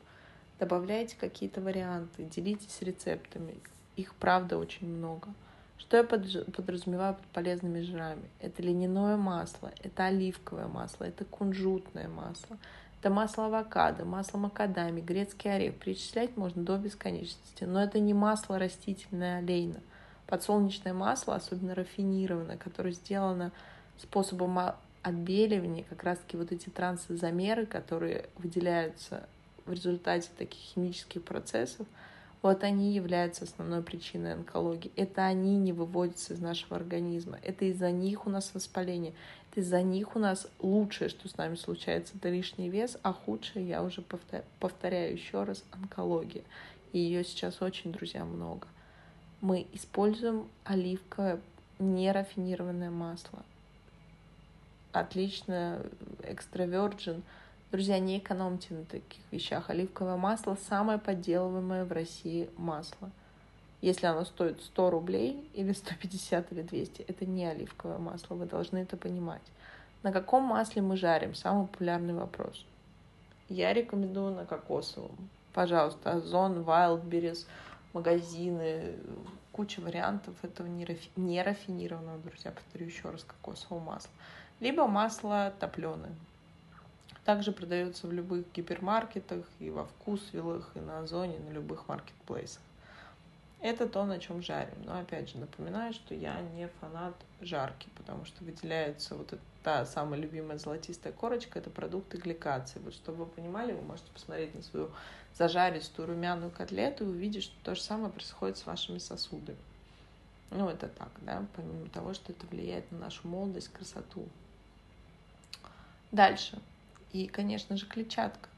добавляйте 0.59 1.15
какие-то 1.19 1.61
варианты, 1.61 2.23
делитесь 2.23 2.81
рецептами. 2.81 3.55
Их, 3.95 4.13
правда, 4.15 4.57
очень 4.57 4.87
много. 4.87 5.29
Что 5.77 5.97
я 5.97 6.03
подразумеваю 6.03 7.15
под 7.15 7.25
полезными 7.27 7.81
жирами? 7.81 8.29
Это 8.39 8.63
льняное 8.63 9.15
масло, 9.15 9.71
это 9.83 10.05
оливковое 10.05 10.67
масло, 10.67 11.03
это 11.03 11.23
кунжутное 11.23 12.07
масло, 12.07 12.57
это 12.99 13.11
масло 13.11 13.45
авокадо, 13.45 14.03
масло 14.03 14.39
макадами, 14.39 15.01
грецкий 15.01 15.53
орех. 15.53 15.75
Перечислять 15.75 16.35
можно 16.35 16.63
до 16.63 16.77
бесконечности. 16.77 17.63
Но 17.63 17.83
это 17.83 17.99
не 17.99 18.13
масло 18.13 18.57
растительное 18.57 19.37
олейно. 19.37 19.81
Подсолнечное 20.25 20.93
масло, 20.93 21.35
особенно 21.35 21.75
рафинированное, 21.75 22.57
которое 22.57 22.91
сделано 22.91 23.51
способом 23.97 24.59
отбеливания, 25.07 25.85
как 25.87 26.03
раз-таки 26.03 26.35
вот 26.35 26.51
эти 26.51 26.69
трансозамеры, 26.69 27.65
которые 27.65 28.25
выделяются 28.35 29.27
в 29.65 29.71
результате 29.71 30.29
таких 30.37 30.59
химических 30.59 31.23
процессов, 31.23 31.87
вот 32.41 32.63
они 32.63 32.93
являются 32.93 33.45
основной 33.45 33.81
причиной 33.81 34.33
онкологии. 34.33 34.91
Это 34.95 35.25
они 35.25 35.55
не 35.57 35.73
выводятся 35.73 36.33
из 36.33 36.39
нашего 36.39 36.75
организма. 36.75 37.39
Это 37.41 37.65
из-за 37.65 37.91
них 37.91 38.27
у 38.27 38.29
нас 38.29 38.51
воспаление. 38.53 39.13
Это 39.49 39.61
из-за 39.61 39.81
них 39.81 40.15
у 40.15 40.19
нас 40.19 40.47
лучшее, 40.59 41.09
что 41.09 41.27
с 41.29 41.37
нами 41.37 41.55
случается, 41.55 42.15
это 42.17 42.29
лишний 42.29 42.69
вес, 42.69 42.97
а 43.01 43.13
худшее, 43.13 43.67
я 43.67 43.83
уже 43.83 44.03
повторяю 44.59 45.13
еще 45.13 45.43
раз, 45.43 45.63
онкология. 45.71 46.43
И 46.91 46.99
ее 46.99 47.23
сейчас 47.23 47.61
очень, 47.61 47.91
друзья, 47.91 48.23
много. 48.25 48.67
Мы 49.41 49.65
используем 49.73 50.47
оливковое 50.63 51.39
нерафинированное 51.79 52.91
масло. 52.91 53.43
Отлично, 54.91 55.81
экстравержен– 56.23 57.23
Друзья, 57.69 57.99
не 57.99 58.17
экономьте 58.17 58.73
на 58.73 58.85
таких 58.85 59.21
вещах. 59.29 59.69
Оливковое 59.69 60.15
масло– 60.15 60.57
самое 60.69 60.99
подделываемое 60.99 61.83
в 61.83 61.91
России 61.91 62.49
масло. 62.55 63.11
Если 63.81 64.05
оно 64.05 64.23
стоит 64.23 64.61
100 64.61 64.89
рублей 64.89 65.49
или 65.53 65.73
150 65.73 66.53
или 66.53 66.61
200, 66.61 67.01
это 67.01 67.25
не 67.25 67.45
оливковое 67.45 67.97
масло, 67.97 68.35
вы 68.35 68.45
должны 68.45 68.77
это 68.77 68.95
понимать. 68.95 69.41
На 70.01 70.13
каком 70.13 70.43
масле 70.43 70.81
мы 70.81 70.95
жарим? 70.95 71.35
Самый 71.35 71.67
популярный 71.67 72.13
вопрос. 72.13 72.65
Я 73.49 73.73
рекомендую 73.73 74.33
на 74.33 74.45
кокосовом. 74.45 75.17
Пожалуйста, 75.51 76.13
Озон, 76.13 76.59
Wildberries, 76.59 77.45
магазины, 77.91 78.95
куча 79.51 79.81
вариантов 79.81 80.35
этого 80.41 80.67
нерафинированного, 80.67 82.19
друзья, 82.19 82.51
повторю 82.51 82.85
еще 82.85 83.09
раз, 83.09 83.25
кокосового 83.25 83.83
масла. 83.83 84.11
Либо 84.59 84.87
масло 84.87 85.53
топленое. 85.59 86.15
Также 87.25 87.51
продается 87.51 88.07
в 88.07 88.11
любых 88.11 88.51
гипермаркетах, 88.53 89.45
и 89.59 89.69
во 89.69 89.85
вкусвиллах, 89.85 90.71
и 90.75 90.79
на 90.79 90.99
Озоне, 90.99 91.37
на 91.39 91.51
любых 91.51 91.87
маркетплейсах. 91.87 92.61
Это 93.61 93.87
то, 93.87 94.05
на 94.05 94.19
чем 94.19 94.41
жарим. 94.41 94.77
Но 94.85 94.99
опять 94.99 95.29
же 95.29 95.37
напоминаю, 95.37 95.93
что 95.93 96.15
я 96.15 96.39
не 96.55 96.67
фанат 96.79 97.13
жарки, 97.41 97.87
потому 97.97 98.25
что 98.25 98.43
выделяется 98.43 99.15
вот 99.15 99.33
эта 99.33 99.41
та 99.63 99.85
самая 99.85 100.19
любимая 100.19 100.57
золотистая 100.57 101.11
корочка, 101.11 101.59
это 101.59 101.69
продукты 101.69 102.17
гликации. 102.17 102.79
Вот 102.79 102.93
чтобы 102.93 103.25
вы 103.25 103.25
понимали, 103.25 103.73
вы 103.73 103.81
можете 103.81 104.09
посмотреть 104.11 104.55
на 104.55 104.61
свою 104.61 104.89
зажаристую 105.33 106.07
румяную 106.07 106.49
котлету 106.49 107.03
и 107.03 107.09
увидеть, 107.09 107.43
что 107.43 107.55
то 107.63 107.75
же 107.75 107.81
самое 107.81 108.11
происходит 108.11 108.57
с 108.57 108.65
вашими 108.65 108.97
сосудами. 108.97 109.57
Ну, 110.51 110.69
это 110.69 110.87
так, 110.87 111.09
да, 111.21 111.45
помимо 111.55 111.89
того, 111.89 112.13
что 112.13 112.31
это 112.31 112.47
влияет 112.47 112.89
на 112.91 112.99
нашу 112.99 113.27
молодость, 113.27 113.67
красоту. 113.69 114.25
Дальше. 116.11 116.57
И, 117.11 117.27
конечно 117.27 117.77
же, 117.77 117.85
клетчатка. 117.85 118.49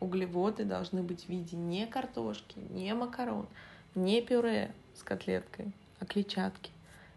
Углеводы 0.00 0.64
должны 0.64 1.02
быть 1.02 1.24
в 1.24 1.28
виде 1.28 1.56
не 1.56 1.86
картошки, 1.86 2.58
не 2.70 2.92
макарон, 2.94 3.46
не 3.94 4.20
пюре 4.20 4.74
с 4.94 5.02
котлеткой, 5.02 5.72
а 6.00 6.06
клетчатки. 6.06 6.70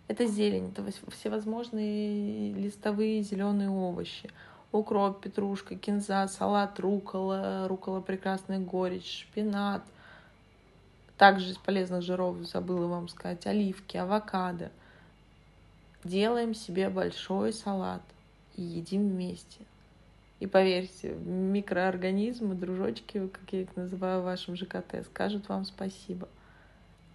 Это 0.08 0.26
зелень, 0.26 0.70
это 0.70 0.86
всевозможные 1.12 2.54
листовые 2.54 3.22
зеленые 3.24 3.70
овощи. 3.70 4.30
Укроп, 4.72 5.22
петрушка, 5.22 5.76
кинза, 5.76 6.28
салат, 6.28 6.80
рукола, 6.80 7.68
рукола 7.68 8.00
прекрасная 8.00 8.60
горечь, 8.60 9.26
шпинат. 9.30 9.84
Также 11.18 11.52
из 11.52 11.58
полезных 11.58 12.04
жиров 12.04 12.38
забыла 12.46 12.88
вам 12.88 13.10
сказать, 13.10 13.46
оливки, 13.48 13.98
авокадо. 13.98 14.72
Делаем 16.04 16.54
себе 16.54 16.90
большой 16.90 17.52
салат 17.52 18.04
и 18.56 18.62
едим 18.62 19.10
вместе– 19.10 19.60
И 20.40 20.46
поверьте, 20.46 21.14
микроорганизмы, 21.14 22.54
дружочки, 22.54 23.28
как 23.28 23.52
я 23.52 23.62
их 23.62 23.76
называю 23.76 24.22
в 24.22 24.26
вашем 24.26 24.56
ЖКТ, 24.56 25.06
скажут 25.06 25.50
вам 25.50 25.66
спасибо. 25.66 26.28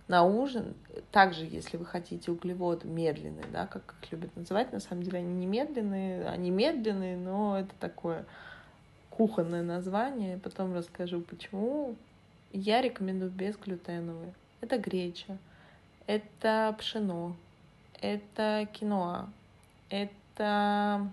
На 0.08 0.24
ужин, 0.24 0.74
также, 1.12 1.44
если 1.44 1.76
вы 1.76 1.86
хотите 1.86 2.32
углеводы 2.32 2.88
медленные, 2.88 3.46
да, 3.52 3.66
как 3.66 3.94
их 4.02 4.12
любят 4.12 4.34
называть, 4.36 4.72
на 4.72 4.80
самом 4.80 5.04
деле 5.04 5.20
они 5.20 5.32
не 5.34 5.46
медленные, 5.46 6.26
они 6.26 6.50
медленные, 6.50 7.16
но 7.16 7.60
это 7.60 7.72
такое 7.78 8.26
кухонное 9.10 9.62
название, 9.62 10.38
потом 10.38 10.74
расскажу 10.74 11.20
почему. 11.20 11.94
Я 12.52 12.82
рекомендую 12.82 13.30
безглютеновые. 13.30 14.34
Это 14.60 14.78
греча, 14.78 15.38
это 16.06 16.74
пшено, 16.78 17.36
это 18.00 18.68
киноа, 18.72 19.30
это 19.88 21.08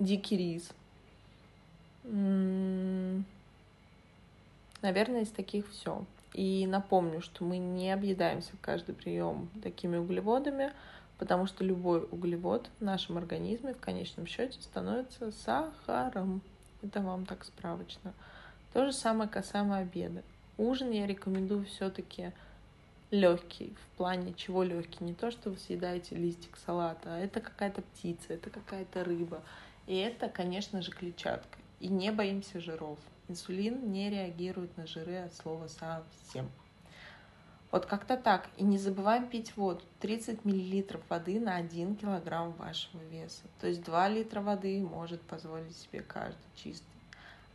дикий 0.00 0.36
рис. 0.36 0.72
Наверное, 4.82 5.22
из 5.22 5.30
таких 5.30 5.70
все. 5.70 6.04
И 6.32 6.66
напомню, 6.66 7.20
что 7.20 7.44
мы 7.44 7.58
не 7.58 7.92
объедаемся 7.92 8.56
в 8.56 8.60
каждый 8.60 8.94
прием 8.94 9.48
такими 9.62 9.96
углеводами, 9.96 10.72
потому 11.18 11.46
что 11.46 11.64
любой 11.64 12.06
углевод 12.10 12.70
в 12.78 12.84
нашем 12.84 13.18
организме 13.18 13.74
в 13.74 13.80
конечном 13.80 14.26
счете 14.26 14.60
становится 14.60 15.30
сахаром. 15.32 16.40
Это 16.82 17.00
вам 17.00 17.26
так 17.26 17.44
справочно. 17.44 18.14
То 18.72 18.86
же 18.86 18.92
самое 18.92 19.28
касаемо 19.28 19.76
обеда. 19.78 20.22
Ужин 20.56 20.90
я 20.92 21.06
рекомендую 21.06 21.66
все-таки 21.66 22.32
легкий, 23.10 23.74
в 23.74 23.96
плане 23.96 24.32
чего 24.34 24.62
легкий. 24.62 25.04
Не 25.04 25.14
то, 25.14 25.30
что 25.30 25.50
вы 25.50 25.58
съедаете 25.58 26.14
листик 26.14 26.56
салата, 26.64 27.14
а 27.14 27.18
это 27.18 27.40
какая-то 27.40 27.82
птица, 27.82 28.32
это 28.32 28.50
какая-то 28.50 29.04
рыба. 29.04 29.42
И 29.86 29.96
это, 29.96 30.28
конечно 30.28 30.82
же, 30.82 30.90
клетчатка. 30.90 31.58
И 31.80 31.88
не 31.88 32.12
боимся 32.12 32.60
жиров. 32.60 32.98
Инсулин 33.28 33.90
не 33.90 34.10
реагирует 34.10 34.76
на 34.76 34.86
жиры 34.86 35.16
от 35.16 35.34
слова 35.34 35.68
совсем. 35.68 36.50
Вот 37.70 37.86
как-то 37.86 38.16
так. 38.16 38.48
И 38.56 38.64
не 38.64 38.78
забываем 38.78 39.28
пить 39.28 39.56
воду. 39.56 39.82
30 40.00 40.44
мл 40.44 40.84
воды 41.08 41.38
на 41.38 41.56
1 41.56 41.96
килограмм 41.96 42.52
вашего 42.52 43.00
веса. 43.04 43.42
То 43.60 43.68
есть 43.68 43.84
2 43.84 44.08
литра 44.08 44.40
воды 44.40 44.80
может 44.82 45.22
позволить 45.22 45.76
себе 45.76 46.00
каждый 46.00 46.38
чистый. 46.56 46.86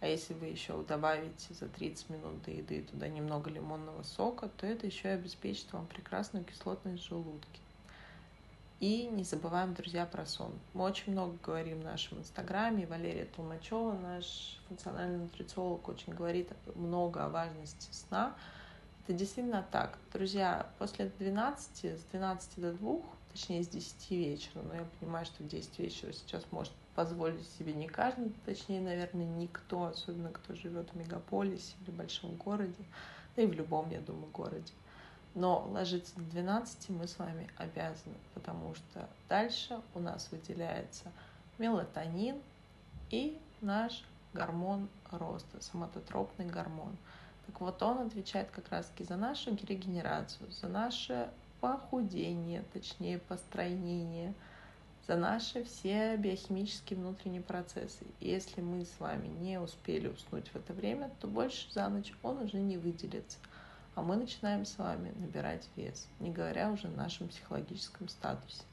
А 0.01 0.07
если 0.07 0.33
вы 0.33 0.47
еще 0.47 0.81
добавите 0.83 1.53
за 1.53 1.67
30 1.67 2.09
минут 2.09 2.43
до 2.43 2.51
еды 2.51 2.83
туда 2.83 3.07
немного 3.07 3.49
лимонного 3.49 4.03
сока, 4.03 4.49
то 4.49 4.67
это 4.67 4.85
еще 4.85 5.09
и 5.09 5.11
обеспечит 5.11 5.71
вам 5.73 5.87
прекрасную 5.87 6.45
кислотность 6.45 7.03
в 7.03 7.07
желудке. 7.07 7.59
И 8.81 9.07
не 9.07 9.23
забываем, 9.23 9.73
друзья, 9.73 10.05
про 10.05 10.25
сон. 10.25 10.51
Мы 10.73 10.83
очень 10.83 11.13
много 11.13 11.37
говорим 11.41 11.79
в 11.79 11.85
нашем 11.85 12.19
инстаграме. 12.19 12.85
Валерия 12.85 13.25
Толмачева, 13.25 13.93
наш 13.93 14.59
функциональный 14.67 15.17
нутрициолог, 15.17 15.87
очень 15.87 16.13
говорит 16.13 16.51
много 16.75 17.23
о 17.23 17.29
важности 17.29 17.87
сна. 17.93 18.35
Это 19.03 19.17
действительно 19.17 19.65
так. 19.71 19.97
Друзья, 20.11 20.67
после 20.77 21.05
12, 21.19 21.85
с 21.85 22.03
12 22.11 22.59
до 22.59 22.73
2, 22.73 22.97
точнее 23.31 23.63
с 23.63 23.69
10 23.69 24.11
вечера, 24.11 24.61
но 24.61 24.75
я 24.75 24.85
понимаю, 24.99 25.25
что 25.25 25.43
в 25.43 25.47
10 25.47 25.79
вечера 25.79 26.11
сейчас 26.11 26.43
может 26.51 26.73
позволить 26.95 27.47
себе 27.57 27.71
не 27.71 27.87
каждый, 27.87 28.33
точнее, 28.45 28.81
наверное, 28.81 29.25
никто, 29.25 29.85
особенно 29.85 30.31
кто 30.31 30.53
живет 30.53 30.89
в 30.89 30.95
мегаполисе 30.95 31.75
или 31.81 31.91
большом 31.91 32.35
городе, 32.35 32.83
да 33.35 33.43
и 33.43 33.47
в 33.47 33.53
любом, 33.53 33.89
я 33.91 34.01
думаю, 34.01 34.31
городе. 34.31 34.73
Но 35.35 35.67
ложиться 35.69 36.15
до 36.15 36.23
12 36.31 36.89
мы 36.91 37.07
с 37.07 37.19
вами 37.19 37.49
обязаны, 37.57 38.15
потому 38.33 38.73
что 38.73 39.09
дальше 39.27 39.81
у 39.93 39.99
нас 39.99 40.29
выделяется 40.31 41.11
мелатонин 41.57 42.37
и 43.11 43.37
наш 43.59 44.05
гормон 44.33 44.87
роста, 45.11 45.61
соматотропный 45.61 46.45
гормон. 46.45 46.95
Так 47.47 47.59
вот, 47.59 47.83
он 47.83 48.07
отвечает 48.07 48.49
как 48.51 48.69
раз-таки 48.69 49.03
за 49.03 49.17
нашу 49.17 49.53
регенерацию, 49.55 50.49
за 50.53 50.69
наше 50.69 51.29
похудение, 51.59 52.63
точнее, 52.71 53.19
построение, 53.19 54.33
за 55.05 55.17
наши 55.17 55.65
все 55.65 56.15
биохимические 56.15 56.97
внутренние 56.97 57.41
процессы. 57.41 58.05
Если 58.21 58.61
мы 58.61 58.85
с 58.85 58.99
вами 58.99 59.27
не 59.27 59.59
успели 59.59 60.07
уснуть 60.07 60.47
в 60.47 60.55
это 60.55 60.71
время, 60.71 61.11
то 61.19 61.27
больше 61.27 61.69
за 61.73 61.89
ночь 61.89 62.13
он 62.23 62.37
уже 62.37 62.57
не 62.57 62.77
выделится– 62.77 63.37
а 63.95 64.01
мы 64.01 64.17
начинаем 64.17 64.65
с 64.65 64.77
вами 64.77 65.13
набирать 65.15 65.67
вес, 65.75 66.07
не 66.19 66.31
говоря 66.31 66.69
уже 66.71 66.87
о 66.87 66.91
нашем 66.91 67.29
психологическом 67.29 68.09
статусе. 68.09 68.63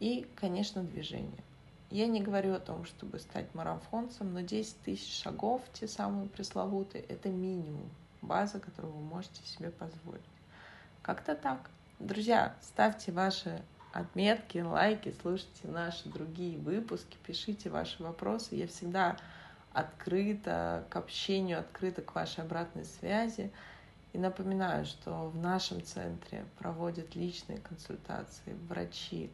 И, 0.00 0.28
конечно, 0.34 0.82
движение. 0.82 1.42
Я 1.90 2.08
не 2.08 2.20
говорю 2.20 2.54
о 2.54 2.60
том, 2.60 2.84
чтобы 2.84 3.20
стать 3.20 3.54
марафонцем, 3.54 4.34
но 4.34 4.40
10 4.40 4.80
тысяч 4.82 5.22
шагов, 5.22 5.62
те 5.72 5.86
самые 5.86 6.28
пресловутые, 6.28 7.04
это 7.04 7.28
минимум, 7.28 7.88
база, 8.22 8.58
которую 8.58 8.92
вы 8.92 9.02
можете 9.02 9.42
себе 9.46 9.70
позволить. 9.70 10.20
Как-то 11.02 11.36
так. 11.36 11.70
Друзья, 12.00 12.56
ставьте 12.60 13.12
ваши 13.12 13.62
отметки, 13.92 14.58
лайки, 14.58 15.14
слушайте 15.22 15.68
наши 15.68 16.08
другие 16.08 16.58
выпуски, 16.58 17.16
пишите 17.24 17.70
ваши 17.70 18.02
вопросы. 18.02 18.56
Я 18.56 18.66
всегда 18.66 19.16
открыта 19.72 20.84
к 20.90 20.96
общению, 20.96 21.60
открыта 21.60 22.02
к 22.02 22.14
вашей 22.14 22.42
обратной 22.42 22.84
связи. 22.84 23.52
И 24.16 24.18
напоминаю, 24.18 24.86
что 24.86 25.28
в 25.28 25.36
нашем 25.36 25.82
центре 25.82 26.46
проводят 26.58 27.14
личные 27.14 27.58
консультации 27.58 28.56
врачи, 28.66 29.30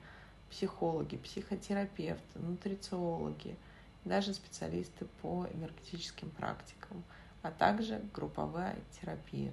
психологи, 0.50 1.16
психотерапевты, 1.18 2.40
нутрициологи, 2.40 3.56
даже 4.04 4.34
специалисты 4.34 5.04
по 5.20 5.46
энергетическим 5.54 6.30
практикам, 6.30 7.04
а 7.42 7.52
также 7.52 8.02
групповая 8.12 8.76
терапия. 9.00 9.52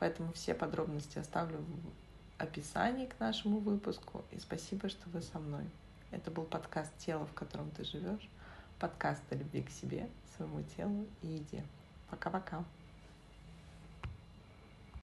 Поэтому 0.00 0.32
все 0.32 0.52
подробности 0.52 1.20
оставлю 1.20 1.58
в 1.58 2.42
описании 2.42 3.06
к 3.06 3.20
нашему 3.20 3.60
выпуску. 3.60 4.24
И 4.32 4.40
спасибо, 4.40 4.88
что 4.88 5.08
вы 5.10 5.22
со 5.22 5.38
мной. 5.38 5.62
Это 6.10 6.32
был 6.32 6.42
подкаст 6.42 6.90
«Тело, 6.98 7.24
в 7.24 7.34
котором 7.34 7.70
ты 7.70 7.84
живешь», 7.84 8.28
подкаст 8.80 9.22
о 9.30 9.36
любви 9.36 9.62
к 9.62 9.70
себе, 9.70 10.08
своему 10.36 10.64
телу 10.76 11.06
и 11.22 11.28
еде. 11.28 11.62
Пока-пока. 12.10 12.64